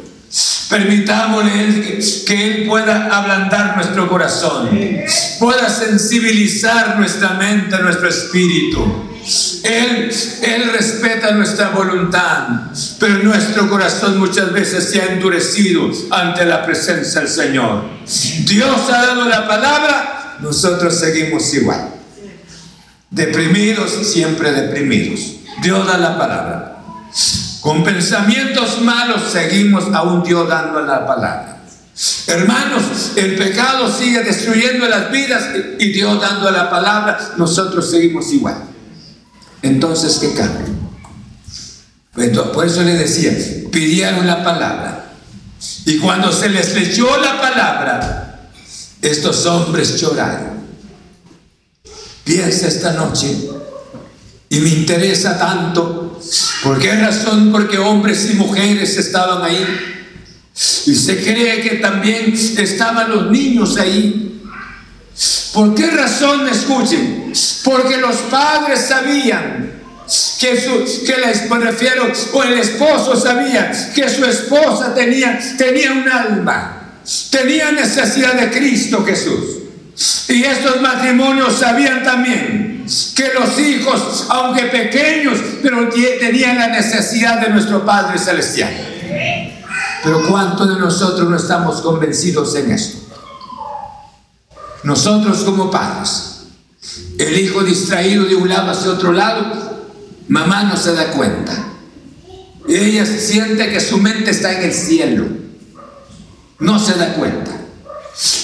[0.72, 4.70] Permitámosle que Él pueda ablandar nuestro corazón,
[5.38, 9.11] pueda sensibilizar nuestra mente, nuestro espíritu.
[9.62, 10.10] Él,
[10.42, 12.48] Él respeta nuestra voluntad,
[12.98, 17.84] pero nuestro corazón muchas veces se ha endurecido ante la presencia del Señor.
[18.44, 21.88] Dios ha dado la palabra, nosotros seguimos igual.
[23.10, 25.36] Deprimidos, siempre deprimidos.
[25.62, 26.78] Dios da la palabra.
[27.60, 31.58] Con pensamientos malos seguimos aún Dios dando la palabra.
[32.26, 35.44] Hermanos, el pecado sigue destruyendo las vidas
[35.78, 38.71] y Dios dando la palabra, nosotros seguimos igual.
[39.62, 40.66] Entonces, ¿qué cambia?
[42.16, 43.32] Entonces, por eso le decía,
[43.70, 45.12] pidieron la palabra.
[45.86, 48.50] Y cuando se les leyó la palabra,
[49.00, 50.62] estos hombres lloraron.
[52.24, 53.36] Piensa esta noche,
[54.52, 56.20] y me interesa tanto,
[56.62, 57.50] ¿por qué razón?
[57.50, 59.66] Porque hombres y mujeres estaban ahí.
[60.84, 64.31] Y se cree que también estaban los niños ahí.
[65.52, 66.48] ¿Por qué razón?
[66.48, 67.32] Escuchen.
[67.64, 69.82] Porque los padres sabían
[70.38, 76.08] que su, que les, refiero, o el esposo sabía que su esposa tenía, tenía un
[76.08, 76.98] alma,
[77.30, 79.58] tenía necesidad de Cristo Jesús.
[80.28, 82.84] Y estos matrimonios sabían también
[83.14, 88.70] que los hijos, aunque pequeños, pero tenían la necesidad de nuestro Padre Celestial.
[90.02, 93.01] Pero ¿cuántos de nosotros no estamos convencidos en esto?
[94.84, 96.42] Nosotros como padres,
[97.18, 99.80] el hijo distraído de un lado hacia otro lado,
[100.28, 101.68] mamá no se da cuenta.
[102.68, 105.26] Ella siente que su mente está en el cielo.
[106.58, 107.50] No se da cuenta.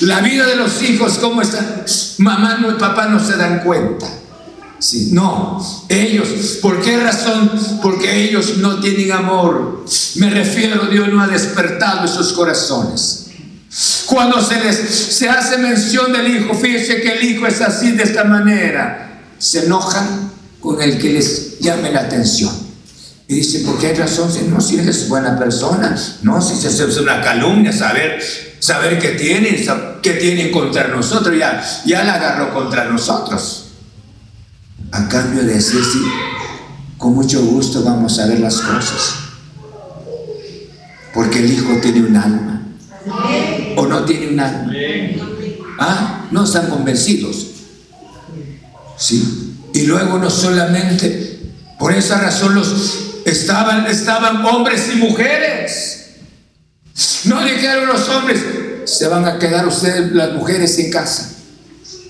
[0.01, 1.85] La vida de los hijos, ¿cómo está?
[2.19, 4.07] Mamá y papá no se dan cuenta.
[5.11, 6.29] No, ellos,
[6.63, 7.51] ¿por qué razón?
[7.83, 9.85] Porque ellos no tienen amor.
[10.17, 13.28] Me refiero, Dios no ha despertado esos corazones.
[14.07, 18.05] Cuando se les se hace mención del hijo, fíjese que el hijo es así de
[18.05, 19.21] esta manera.
[19.39, 22.69] Se enojan con el que les llame la atención.
[23.27, 24.31] Y dice, ¿por qué hay razón?
[24.49, 25.95] No, si eres buena persona.
[26.23, 28.23] No, si se hace una calumnia, saber,
[28.59, 29.63] saber qué tienen,
[30.03, 31.37] qué tienen contra nosotros.
[31.39, 33.67] Ya, ya la agarró contra nosotros.
[34.93, 36.03] A cambio de decir, sí,
[36.97, 39.15] con mucho gusto vamos a ver las cosas.
[41.13, 42.58] Porque el hijo tiene un alma.
[43.77, 44.73] O no tiene un alma.
[45.79, 47.47] Ah, no están convencidos.
[48.97, 49.57] Sí.
[49.73, 51.41] Y luego no solamente,
[51.79, 56.07] por esa razón los estaban, estaban hombres y mujeres.
[57.25, 58.45] No dijeron los hombres,
[58.85, 61.31] se van a quedar ustedes las mujeres en casa.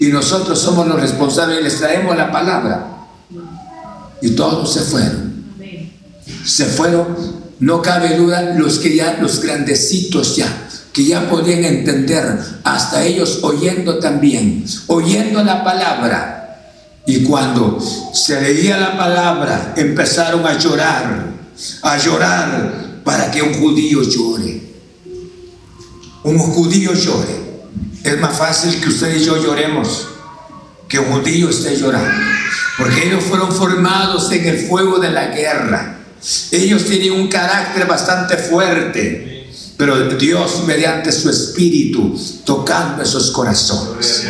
[0.00, 3.06] Y nosotros somos los responsables y les traemos la palabra.
[4.22, 5.44] Y todos se fueron.
[6.44, 7.16] Se fueron,
[7.60, 10.67] no cabe duda, los que ya, los grandecitos ya,
[10.98, 16.74] que ya podían entender, hasta ellos oyendo también, oyendo la palabra.
[17.06, 17.78] Y cuando
[18.12, 21.26] se leía la palabra, empezaron a llorar,
[21.82, 24.60] a llorar para que un judío llore.
[26.24, 27.62] Un judío llore.
[28.02, 30.08] Es más fácil que usted y yo lloremos
[30.88, 32.10] que un judío esté llorando.
[32.76, 35.98] Porque ellos fueron formados en el fuego de la guerra.
[36.50, 39.37] Ellos tienen un carácter bastante fuerte.
[39.78, 44.26] Pero Dios, mediante su espíritu, tocando esos corazones.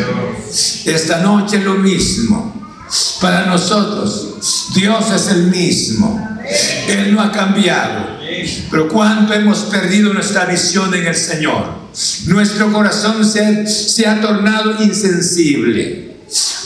[0.85, 2.55] Esta noche lo mismo.
[3.19, 6.39] Para nosotros, Dios es el mismo.
[6.87, 8.19] Él no ha cambiado.
[8.71, 11.79] Pero cuánto hemos perdido nuestra visión en el Señor.
[12.27, 16.08] Nuestro corazón se, se ha tornado insensible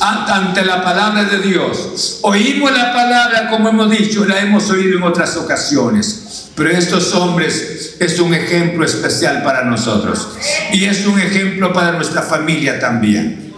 [0.00, 2.18] ante la palabra de Dios.
[2.22, 6.48] Oímos la palabra, como hemos dicho, la hemos oído en otras ocasiones.
[6.54, 10.28] Pero estos hombres es un ejemplo especial para nosotros.
[10.72, 13.52] Y es un ejemplo para nuestra familia también.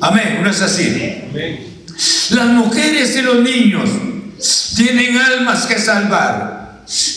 [0.00, 1.22] Amén, ¿no es así?
[2.30, 3.88] Las mujeres y los niños
[4.76, 6.65] tienen almas que salvar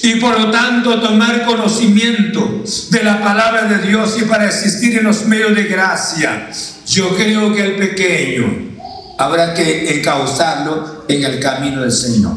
[0.02, 5.04] y por lo tanto tomar conocimiento de la palabra de Dios y para existir en
[5.04, 6.50] los medios de gracia.
[6.88, 8.70] Yo creo que el pequeño
[9.18, 12.34] habrá que encauzarlo en el camino del Señor.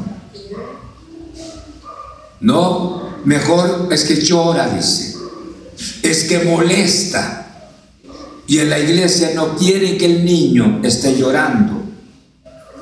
[2.40, 5.16] No, mejor es que llora, dice.
[6.02, 7.38] Es que molesta.
[8.46, 11.82] Y en la iglesia no quiere que el niño esté llorando.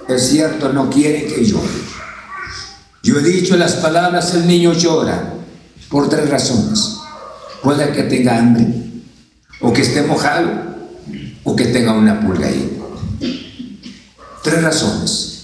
[0.09, 1.89] Es cierto, no quiere que llore.
[3.03, 5.34] Yo he dicho las palabras, el niño llora
[5.88, 6.96] por tres razones.
[7.62, 8.66] Puede que tenga hambre,
[9.61, 10.51] o que esté mojado,
[11.44, 12.78] o que tenga una pulga ahí.
[14.42, 15.40] Tres razones.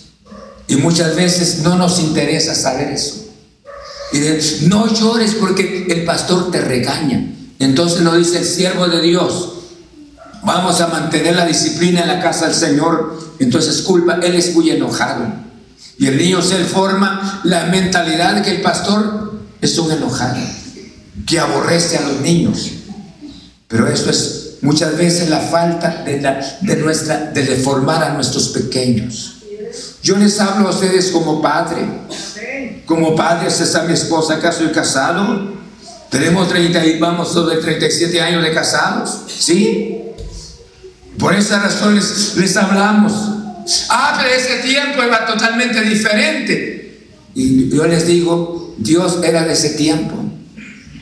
[0.68, 3.26] Y muchas veces no nos interesa saber eso.
[4.12, 7.32] Y no llores porque el pastor te regaña.
[7.59, 9.52] Entonces nos dice el siervo de Dios,
[10.44, 13.18] vamos a mantener la disciplina en la casa del Señor.
[13.38, 15.45] Entonces culpa, él es muy enojado.
[15.99, 20.36] Y el niño se forma la mentalidad de que el pastor es un enojado,
[21.26, 22.70] que aborrece a los niños.
[23.68, 29.36] Pero eso es muchas veces la falta de, nuestra, de reformar a nuestros pequeños.
[30.03, 31.86] Yo les hablo a ustedes como padre.
[32.84, 34.53] Como padre, ¿está mi esposa acá?
[34.53, 35.57] Soy casado.
[36.11, 39.22] Tenemos 30 y vamos sobre 37 años de casados.
[39.26, 40.03] ¿Sí?
[41.18, 43.36] Por esa razón les, les hablamos.
[43.90, 47.06] Ah, pero ese tiempo era totalmente diferente.
[47.34, 50.14] Y yo les digo, Dios era de ese tiempo.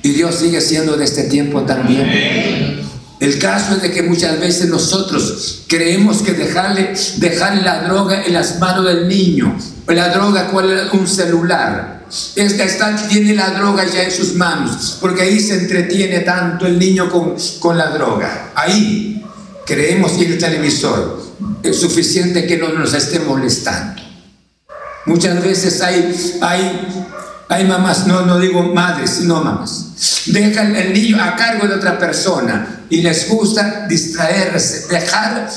[0.03, 2.83] Y Dios sigue siendo de este tiempo también.
[3.21, 8.35] El caso es de que muchas veces nosotros creemos que dejarle, dejarle la droga en
[8.35, 9.57] las manos del niño.
[9.87, 10.91] La droga, ¿cuál?
[10.93, 12.05] Un celular.
[12.37, 16.79] Esta está, tiene la droga ya en sus manos, porque ahí se entretiene tanto el
[16.79, 18.53] niño con, con la droga.
[18.55, 19.24] Ahí
[19.67, 21.23] creemos que el televisor
[21.63, 24.03] es suficiente que no nos esté molestando.
[25.07, 26.89] Muchas veces hay, hay,
[27.49, 30.25] hay mamás, no, no digo madres, sino mamás.
[30.27, 35.51] Dejan el niño a cargo de otra persona y les gusta distraerse, dejar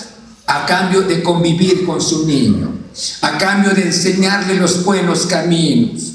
[0.48, 2.74] a cambio de convivir con su niño,
[3.22, 6.14] a cambio de enseñarle los buenos caminos.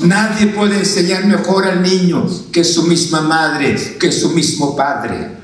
[0.00, 5.35] Nadie puede enseñar mejor al niño que su misma madre, que su mismo padre.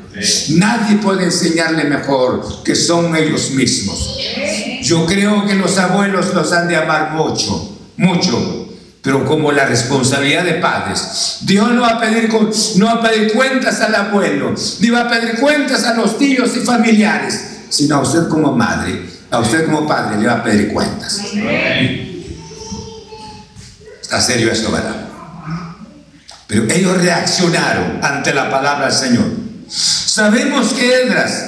[0.51, 4.19] Nadie puede enseñarle mejor que son ellos mismos.
[4.83, 8.69] Yo creo que los abuelos los han de amar mucho, mucho,
[9.01, 11.39] pero como la responsabilidad de padres.
[11.43, 12.31] Dios no va a pedir,
[12.77, 16.57] no va a pedir cuentas al abuelo, ni va a pedir cuentas a los tíos
[16.57, 19.11] y familiares, sino a usted como madre.
[19.31, 21.23] A usted como padre le va a pedir cuentas.
[24.03, 25.09] Está serio esto, ¿verdad?
[26.47, 29.42] Pero ellos reaccionaron ante la palabra del Señor.
[29.73, 31.45] Sabemos que Edras,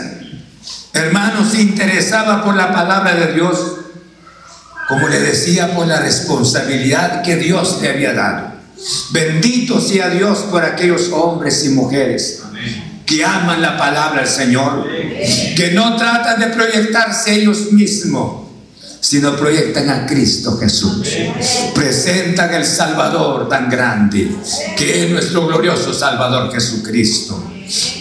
[0.94, 3.58] hermanos, se interesaba por la palabra de Dios,
[4.88, 8.54] como le decía, por la responsabilidad que Dios le había dado.
[9.10, 12.40] Bendito sea Dios por aquellos hombres y mujeres
[13.04, 18.48] que aman la palabra del Señor, que no tratan de proyectarse ellos mismos,
[19.00, 21.06] sino proyectan a Cristo Jesús.
[21.74, 24.34] Presentan el Salvador tan grande,
[24.78, 27.53] que es nuestro glorioso Salvador Jesucristo.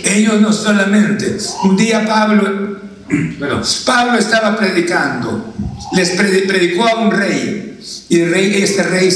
[0.03, 2.79] Ellos no solamente, un día Pablo,
[3.39, 5.53] bueno, Pablo estaba predicando,
[5.93, 9.09] les predi- predicó a un rey, y el rey, este rey,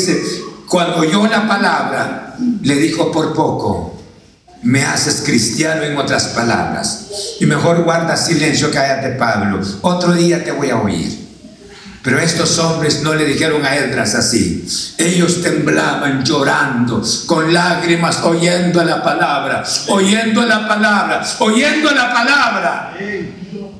[0.67, 3.97] cuando oyó la palabra, le dijo por poco,
[4.63, 7.07] me haces cristiano en otras palabras.
[7.39, 9.61] Y mejor guarda silencio, cállate Pablo.
[9.81, 11.26] Otro día te voy a oír.
[12.03, 14.65] Pero estos hombres no le dijeron a Edras así.
[14.97, 22.97] Ellos temblaban llorando, con lágrimas, oyendo la palabra, oyendo la palabra, oyendo la palabra.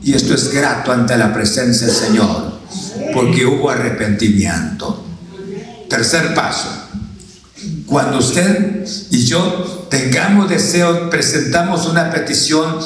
[0.04, 2.60] Y esto es grato ante la presencia del Señor,
[3.14, 5.06] porque hubo arrepentimiento.
[5.90, 6.84] Tercer paso.
[7.86, 12.78] Cuando usted y yo tengamos deseo, presentamos una petición,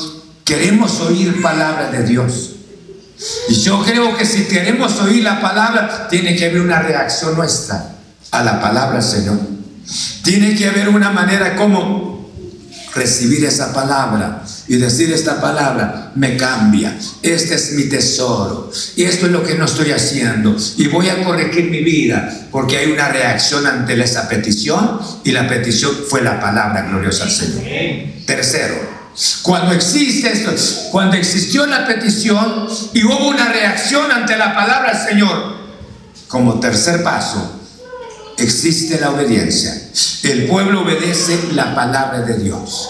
[0.45, 2.51] queremos oír palabra de Dios.
[3.49, 7.95] Y yo creo que si queremos oír la palabra, tiene que haber una reacción nuestra
[8.31, 9.39] a la palabra del Señor.
[10.23, 12.11] Tiene que haber una manera como
[12.95, 16.97] recibir esa palabra y decir esta palabra me cambia.
[17.21, 18.71] Este es mi tesoro.
[18.95, 20.55] Y esto es lo que no estoy haciendo.
[20.77, 25.47] Y voy a corregir mi vida porque hay una reacción ante esa petición y la
[25.47, 27.63] petición fue la palabra gloriosa al Señor.
[28.25, 28.75] Tercero,
[29.41, 30.51] cuando existe esto,
[30.91, 35.55] cuando existió la petición y hubo una reacción ante la palabra del Señor,
[36.27, 37.59] como tercer paso,
[38.37, 39.89] existe la obediencia.
[40.23, 42.89] El pueblo obedece la palabra de Dios.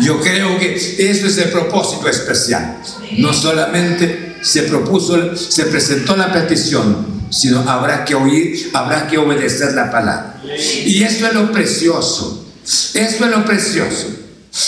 [0.00, 2.78] Yo creo que eso es el propósito especial.
[3.18, 9.74] No solamente se propuso, se presentó la petición, sino habrá que oír, habrá que obedecer
[9.74, 10.40] la palabra.
[10.86, 12.46] Y eso es lo precioso.
[12.64, 14.06] Eso es lo precioso.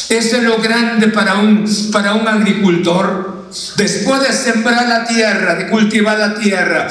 [0.09, 3.47] Eso es lo grande para un, para un agricultor.
[3.77, 6.89] Después de sembrar la tierra, de cultivar la tierra,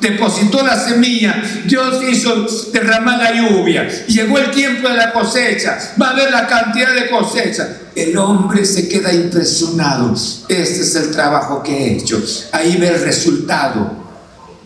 [0.00, 6.10] depositó la semilla, Dios hizo derramar la lluvia, llegó el tiempo de la cosecha, va
[6.10, 7.68] a ver la cantidad de cosecha.
[7.94, 10.14] El hombre se queda impresionado.
[10.48, 12.22] Este es el trabajo que he hecho.
[12.52, 14.00] Ahí ve el resultado.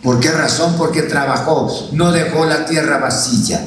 [0.02, 0.76] ¿Por qué razón?
[0.76, 3.66] Porque trabajó, no dejó la tierra vacía.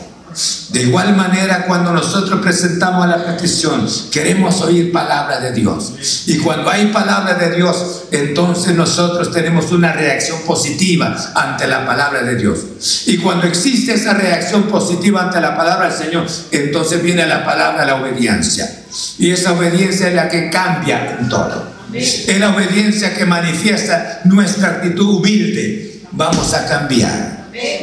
[0.70, 5.94] De igual manera, cuando nosotros presentamos la petición, queremos oír palabra de Dios.
[6.28, 12.22] Y cuando hay palabra de Dios, entonces nosotros tenemos una reacción positiva ante la palabra
[12.22, 12.60] de Dios.
[13.08, 17.86] Y cuando existe esa reacción positiva ante la palabra del Señor, entonces viene la palabra,
[17.86, 18.84] la obediencia.
[19.18, 21.78] Y esa obediencia es la que cambia en todo.
[21.94, 26.02] Es la obediencia que manifiesta nuestra actitud humilde.
[26.12, 27.37] Vamos a cambiar.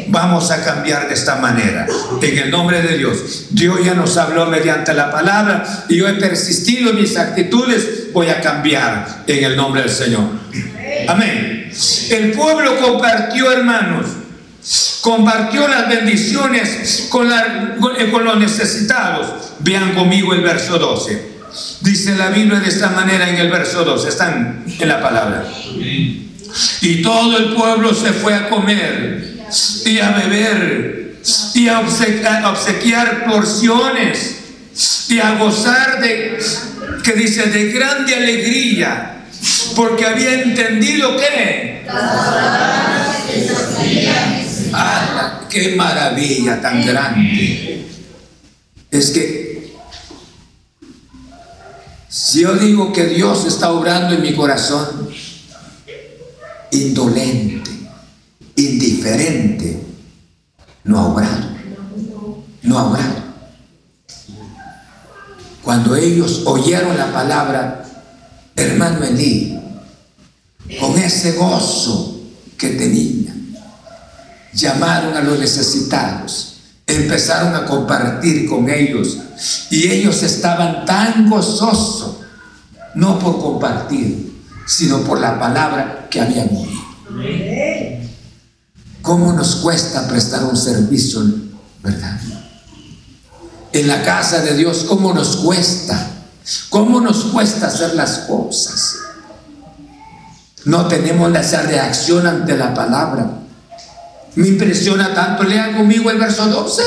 [0.08, 1.86] Vamos a cambiar de esta manera.
[2.22, 3.46] En el nombre de Dios.
[3.50, 8.12] Dios ya nos habló mediante la palabra y yo he persistido en mis actitudes.
[8.12, 10.24] Voy a cambiar en el nombre del Señor.
[11.08, 11.70] Amén.
[12.10, 14.06] El pueblo compartió, hermanos.
[15.00, 19.26] Compartió las bendiciones con, la- con- con los necesitados.
[19.60, 21.34] Vean conmigo el verso 12.
[21.82, 24.08] Dice la Biblia de esta manera en el verso 12.
[24.08, 25.44] Están en la palabra.
[26.80, 29.33] Y todo el pueblo se fue a comer
[29.84, 31.16] y a beber
[31.54, 34.36] y a obsequiar, porciones
[35.08, 36.38] y a gozar de,
[37.02, 39.24] que dice, de grande alegría,
[39.74, 41.86] porque había entendido que...
[44.72, 47.86] ¡Ah, qué maravilla tan grande!
[48.90, 49.54] Es que
[52.08, 55.08] si yo digo que Dios está obrando en mi corazón,
[56.70, 57.63] indolente,
[58.56, 59.82] indiferente,
[60.84, 61.54] no ha
[62.62, 63.24] no ha.
[65.62, 67.84] Cuando ellos oyeron la palabra,
[68.56, 69.58] hermano Elí,
[70.78, 72.20] con ese gozo
[72.58, 73.54] que tenían,
[74.52, 76.56] llamaron a los necesitados,
[76.86, 79.18] empezaron a compartir con ellos
[79.70, 82.16] y ellos estaban tan gozosos,
[82.94, 87.63] no por compartir, sino por la palabra que habían oído.
[89.04, 91.22] ¿Cómo nos cuesta prestar un servicio,
[91.82, 92.18] verdad?
[93.72, 96.10] En la casa de Dios, ¿cómo nos cuesta?
[96.70, 98.96] ¿Cómo nos cuesta hacer las cosas?
[100.64, 103.30] No tenemos esa reacción ante la palabra.
[104.36, 105.42] Me impresiona tanto.
[105.44, 106.82] Lean conmigo el verso 12.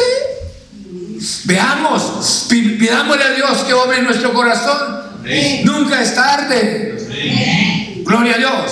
[1.45, 4.98] Veamos, pi- pidámosle a Dios que obre en nuestro corazón.
[5.65, 8.03] Nunca es tarde.
[8.06, 8.72] Gloria a Dios.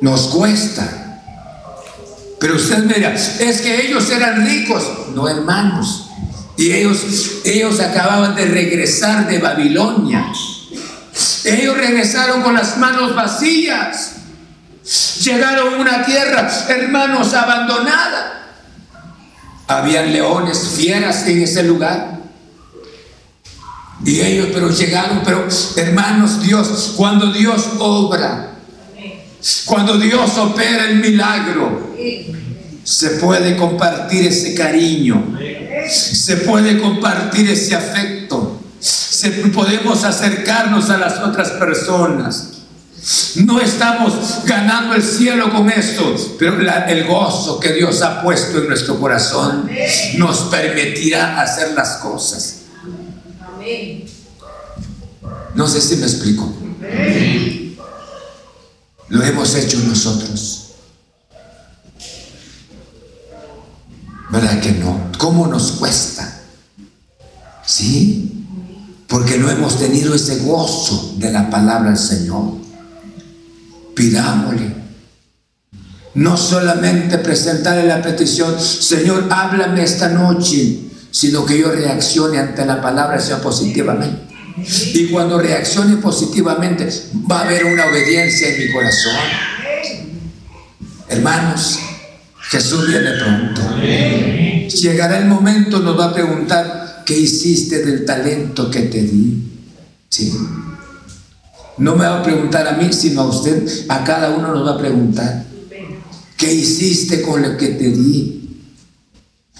[0.00, 1.22] Nos cuesta.
[2.38, 4.84] Pero usted me dirá, es que ellos eran ricos.
[5.14, 6.10] No, hermanos.
[6.56, 10.32] Y ellos, ellos acababan de regresar de Babilonia.
[11.44, 14.12] Ellos regresaron con las manos vacías.
[15.22, 18.42] Llegaron a una tierra, hermanos, abandonada.
[19.66, 22.20] Habían leones, fieras en ese lugar.
[24.04, 28.55] Y ellos, pero llegaron, pero hermanos, Dios, cuando Dios obra,
[29.66, 31.94] cuando Dios opera el milagro,
[32.84, 35.36] se puede compartir ese cariño,
[35.90, 42.50] se puede compartir ese afecto, se, podemos acercarnos a las otras personas.
[43.36, 44.14] No estamos
[44.46, 48.98] ganando el cielo con esto, pero la- el gozo que Dios ha puesto en nuestro
[48.98, 49.68] corazón
[50.18, 52.62] nos permitirá hacer las cosas.
[55.54, 56.52] No sé si me explico.
[59.08, 60.62] Lo hemos hecho nosotros.
[64.30, 65.12] ¿Verdad que no?
[65.18, 66.40] ¿Cómo nos cuesta?
[67.64, 68.44] ¿Sí?
[69.06, 72.54] Porque no hemos tenido ese gozo de la palabra del Señor.
[73.94, 74.74] Pidámosle.
[76.14, 80.80] No solamente presentarle la petición, Señor, háblame esta noche,
[81.10, 84.35] sino que yo reaccione ante la palabra sea positivamente.
[84.58, 86.88] Y cuando reaccione positivamente,
[87.30, 89.16] va a haber una obediencia en mi corazón.
[91.08, 91.78] Hermanos,
[92.40, 93.62] Jesús viene pronto.
[93.80, 99.42] Llegará el momento, nos va a preguntar, ¿qué hiciste del talento que te di?
[101.78, 104.74] No me va a preguntar a mí, sino a usted, a cada uno nos va
[104.74, 105.44] a preguntar,
[106.36, 108.45] ¿qué hiciste con lo que te di?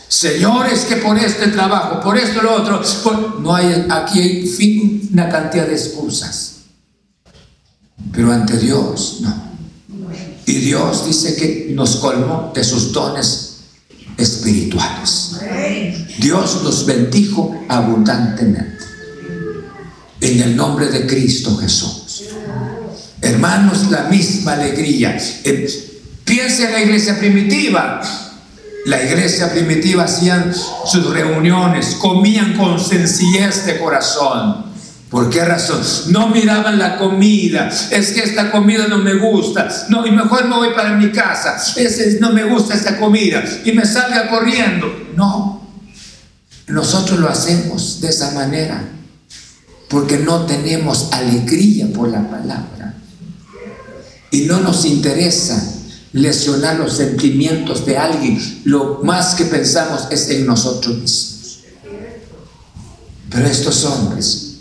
[0.09, 2.81] Señores, que por este trabajo, por esto lo otro,
[3.41, 6.53] no hay aquí hay fin- una cantidad de excusas.
[8.13, 9.47] Pero ante Dios, no.
[10.47, 13.57] Y Dios dice que nos colmó de sus dones
[14.17, 15.33] espirituales.
[16.19, 18.85] Dios nos bendijo abundantemente.
[20.21, 22.23] En el nombre de Cristo Jesús.
[23.21, 25.17] Hermanos, la misma alegría.
[25.45, 25.83] Eh,
[26.25, 28.01] Piense en la iglesia primitiva.
[28.87, 34.65] La iglesia primitiva hacían sus reuniones, comían con sencillez de corazón.
[35.11, 35.81] ¿Por qué razón?
[36.13, 37.69] No miraban la comida.
[37.91, 39.69] Es que esta comida no me gusta.
[39.89, 41.57] No, y mejor me voy para mi casa.
[41.75, 43.43] Ese, no me gusta esta comida.
[43.65, 44.87] Y me salga corriendo.
[45.17, 45.69] No.
[46.69, 48.85] Nosotros lo hacemos de esa manera.
[49.89, 52.95] Porque no tenemos alegría por la palabra.
[54.31, 55.76] Y no nos interesa
[56.13, 58.63] lesionar los sentimientos de alguien.
[58.65, 61.59] Lo más que pensamos es en nosotros mismos.
[63.31, 64.57] Pero estos hombres,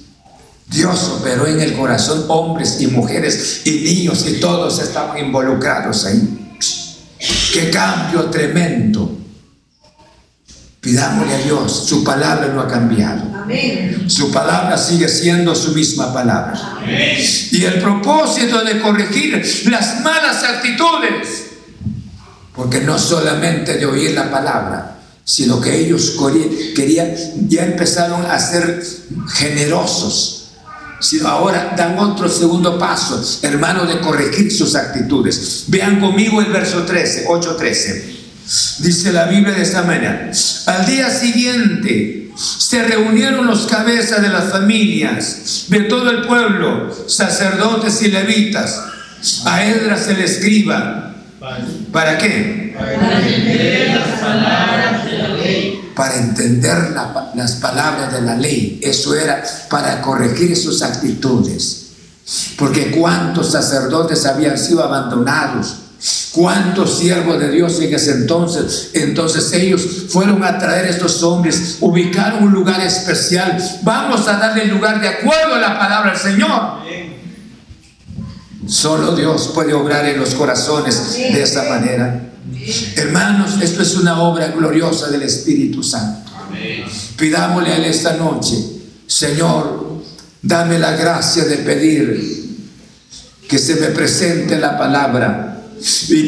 [0.68, 6.58] Dios operó en el corazón, hombres y mujeres y niños y todos estaban involucrados ahí.
[7.54, 9.18] Qué cambio tremendo.
[10.82, 13.35] Pidámosle a Dios, su palabra no ha cambiado.
[14.08, 16.80] Su palabra sigue siendo su misma palabra.
[17.52, 21.46] Y el propósito de corregir las malas actitudes,
[22.56, 26.16] porque no solamente de oír la palabra, sino que ellos
[26.76, 27.16] querían,
[27.48, 28.84] ya empezaron a ser
[29.34, 30.52] generosos.
[31.00, 35.66] Sino ahora dan otro segundo paso, hermano, de corregir sus actitudes.
[35.68, 38.25] Vean conmigo el verso 13, 8:13.
[38.80, 40.30] Dice la Biblia de esta manera.
[40.68, 48.02] Al día siguiente se reunieron los cabezas de las familias de todo el pueblo, sacerdotes
[48.04, 48.82] y levitas,
[49.46, 51.16] a Edras el escriba.
[51.92, 52.76] ¿Para qué?
[55.96, 58.80] Para entender la- las palabras de la ley.
[58.84, 61.82] Eso era para corregir sus actitudes.
[62.58, 65.78] Porque cuántos sacerdotes habían sido abandonados,
[66.32, 68.92] cuántos siervos de Dios en ese entonces.
[68.94, 73.58] Entonces ellos fueron a traer a estos hombres, ubicaron un lugar especial.
[73.84, 76.86] Vamos a darle lugar de acuerdo a la palabra del Señor.
[78.68, 82.22] Solo Dios puede obrar en los corazones de esa manera.
[82.96, 86.32] Hermanos, esto es una obra gloriosa del Espíritu Santo.
[87.18, 88.56] Pidámosle a Él esta noche,
[89.08, 90.02] Señor,
[90.42, 92.46] dame la gracia de pedir
[93.48, 95.55] que se me presente la palabra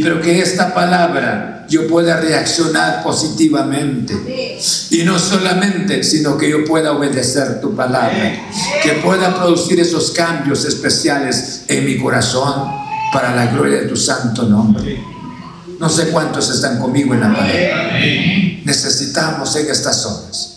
[0.01, 4.59] pero que esta palabra yo pueda reaccionar positivamente.
[4.91, 8.49] Y no solamente sino que yo pueda obedecer tu palabra.
[8.83, 12.71] Que pueda producir esos cambios especiales en mi corazón
[13.11, 15.03] para la gloria de tu santo nombre.
[15.79, 18.63] No sé cuántos están conmigo en la pared.
[18.63, 20.56] Necesitamos en estas horas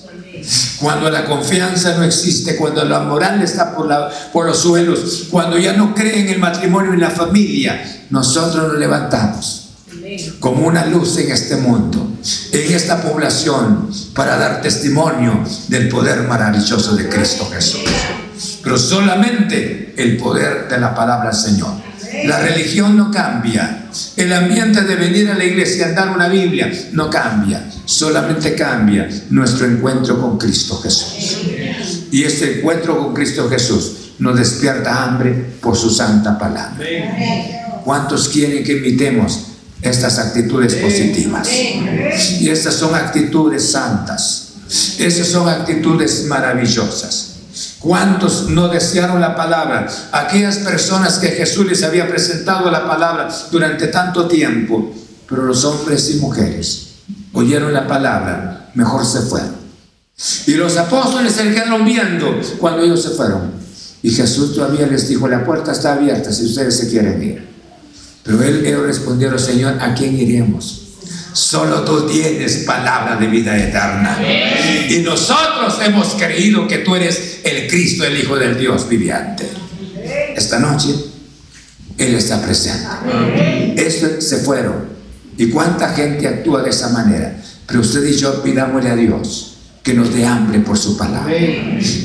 [0.80, 5.94] cuando la confianza no existe, cuando la moral está por, los suelos, cuando ya no
[5.94, 9.68] creen en el matrimonio y la familia, nosotros nos levantamos
[10.38, 12.12] como una luz en este mundo,
[12.52, 17.80] en esta población, para dar testimonio del poder maravilloso de Cristo Jesús.
[18.62, 21.89] Pero solamente el poder de la palabra Señor.
[22.24, 23.84] La religión no cambia.
[24.16, 27.64] El ambiente de venir a la iglesia y andar una Biblia no cambia.
[27.84, 31.38] Solamente cambia nuestro encuentro con Cristo Jesús.
[32.10, 36.78] Y este encuentro con Cristo Jesús nos despierta hambre por su santa palabra.
[37.84, 39.46] ¿Cuántos quieren que imitemos
[39.82, 41.48] estas actitudes positivas?
[42.40, 44.52] Y estas son actitudes santas.
[44.98, 47.29] Esas son actitudes maravillosas.
[47.80, 49.88] ¿Cuántos no desearon la palabra?
[50.12, 54.94] Aquellas personas que Jesús les había presentado la palabra durante tanto tiempo,
[55.26, 56.88] pero los hombres y mujeres
[57.32, 59.54] oyeron la palabra, mejor se fueron.
[60.46, 63.52] Y los apóstoles se quedaron viendo cuando ellos se fueron.
[64.02, 67.48] Y Jesús todavía les dijo, la puerta está abierta si ustedes se quieren ir.
[68.22, 70.89] Pero él, ellos respondieron, Señor, ¿a quién iremos?
[71.32, 74.18] Solo tú tienes palabra de vida eterna.
[74.88, 79.48] Y nosotros hemos creído que tú eres el Cristo, el Hijo del Dios viviente.
[80.36, 80.88] Esta noche,
[81.98, 83.74] Él está presente.
[83.76, 84.90] Estos se fueron.
[85.36, 87.36] ¿Y cuánta gente actúa de esa manera?
[87.66, 91.32] Pero usted y yo pidámosle a Dios que nos dé hambre por su palabra.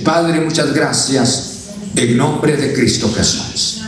[0.03, 1.51] Padre, muchas gracias
[1.95, 3.81] en nombre de Cristo Jesús.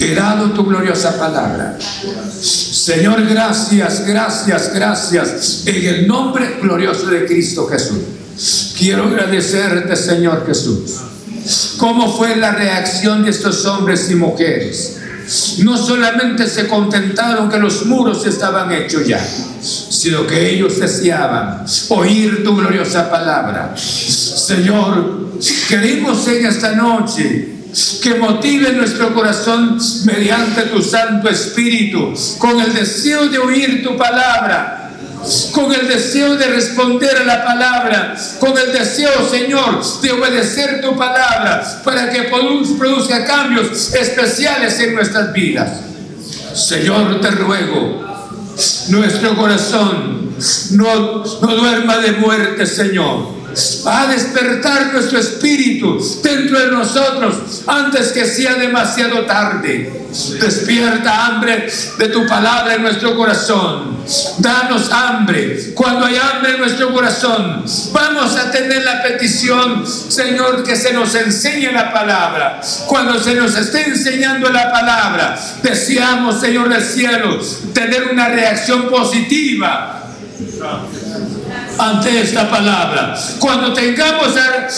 [0.00, 1.78] He dado tu gloriosa palabra.
[1.80, 5.62] Señor, gracias, gracias, gracias.
[5.66, 8.74] En el nombre glorioso de Cristo Jesús.
[8.76, 10.96] Quiero agradecerte, Señor Jesús.
[11.78, 14.96] ¿Cómo fue la reacción de estos hombres y mujeres?
[15.58, 19.24] No solamente se contentaron que los muros estaban hechos ya,
[19.62, 23.74] sino que ellos deseaban oír tu gloriosa palabra.
[23.76, 25.38] Señor,
[25.68, 27.53] queremos en esta noche
[28.02, 34.80] que motive nuestro corazón mediante tu Santo Espíritu, con el deseo de oír tu palabra,
[35.52, 40.94] con el deseo de responder a la palabra, con el deseo, Señor, de obedecer tu
[40.96, 45.80] palabra, para que produ- produzca cambios especiales en nuestras vidas.
[46.54, 48.04] Señor, te ruego,
[48.88, 50.30] nuestro corazón
[50.72, 53.43] no, no duerma de muerte, Señor.
[53.86, 60.04] A despertar nuestro espíritu dentro de nosotros antes que sea demasiado tarde.
[60.40, 61.68] Despierta hambre
[61.98, 63.98] de tu palabra en nuestro corazón.
[64.38, 65.72] Danos hambre.
[65.74, 71.14] Cuando hay hambre en nuestro corazón, vamos a tener la petición, Señor, que se nos
[71.14, 72.60] enseñe la palabra.
[72.86, 77.40] Cuando se nos esté enseñando la palabra, deseamos, Señor del cielo,
[77.72, 80.00] tener una reacción positiva
[81.78, 83.14] ante esta palabra.
[83.38, 84.34] Cuando tengamos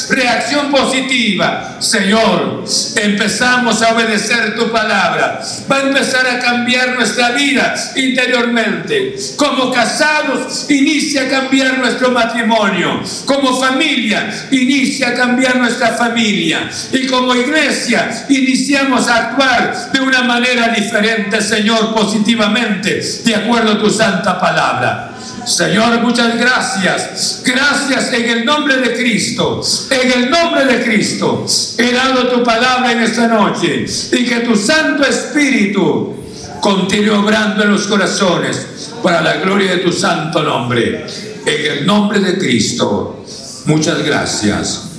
[0.08, 2.64] reacción positiva, Señor,
[2.96, 5.40] empezamos a obedecer tu palabra.
[5.70, 9.16] Va a empezar a cambiar nuestra vida interiormente.
[9.36, 13.02] Como casados, inicia a cambiar nuestro matrimonio.
[13.24, 16.68] Como familia, inicia a cambiar nuestra familia.
[16.92, 23.78] Y como iglesia, iniciamos a actuar de una manera diferente, Señor, positivamente, de acuerdo a
[23.78, 25.15] tu santa palabra.
[25.46, 27.42] Señor, muchas gracias.
[27.44, 29.62] Gracias en el nombre de Cristo.
[29.90, 31.46] En el nombre de Cristo.
[31.78, 33.86] He dado tu palabra en esta noche.
[34.12, 36.16] Y que tu Santo Espíritu
[36.60, 41.06] continúe obrando en los corazones para la gloria de tu santo nombre.
[41.46, 43.24] En el nombre de Cristo.
[43.66, 44.90] Muchas gracias.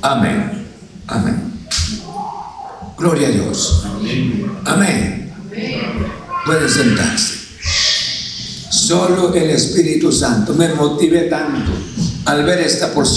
[0.00, 0.66] Amén.
[1.08, 1.68] Amén.
[2.96, 3.84] Gloria a Dios.
[4.64, 5.30] Amén.
[6.46, 7.39] Pueden sentarse.
[8.90, 11.70] Solo el Espíritu Santo me motive tanto
[12.24, 13.10] al ver esta porción.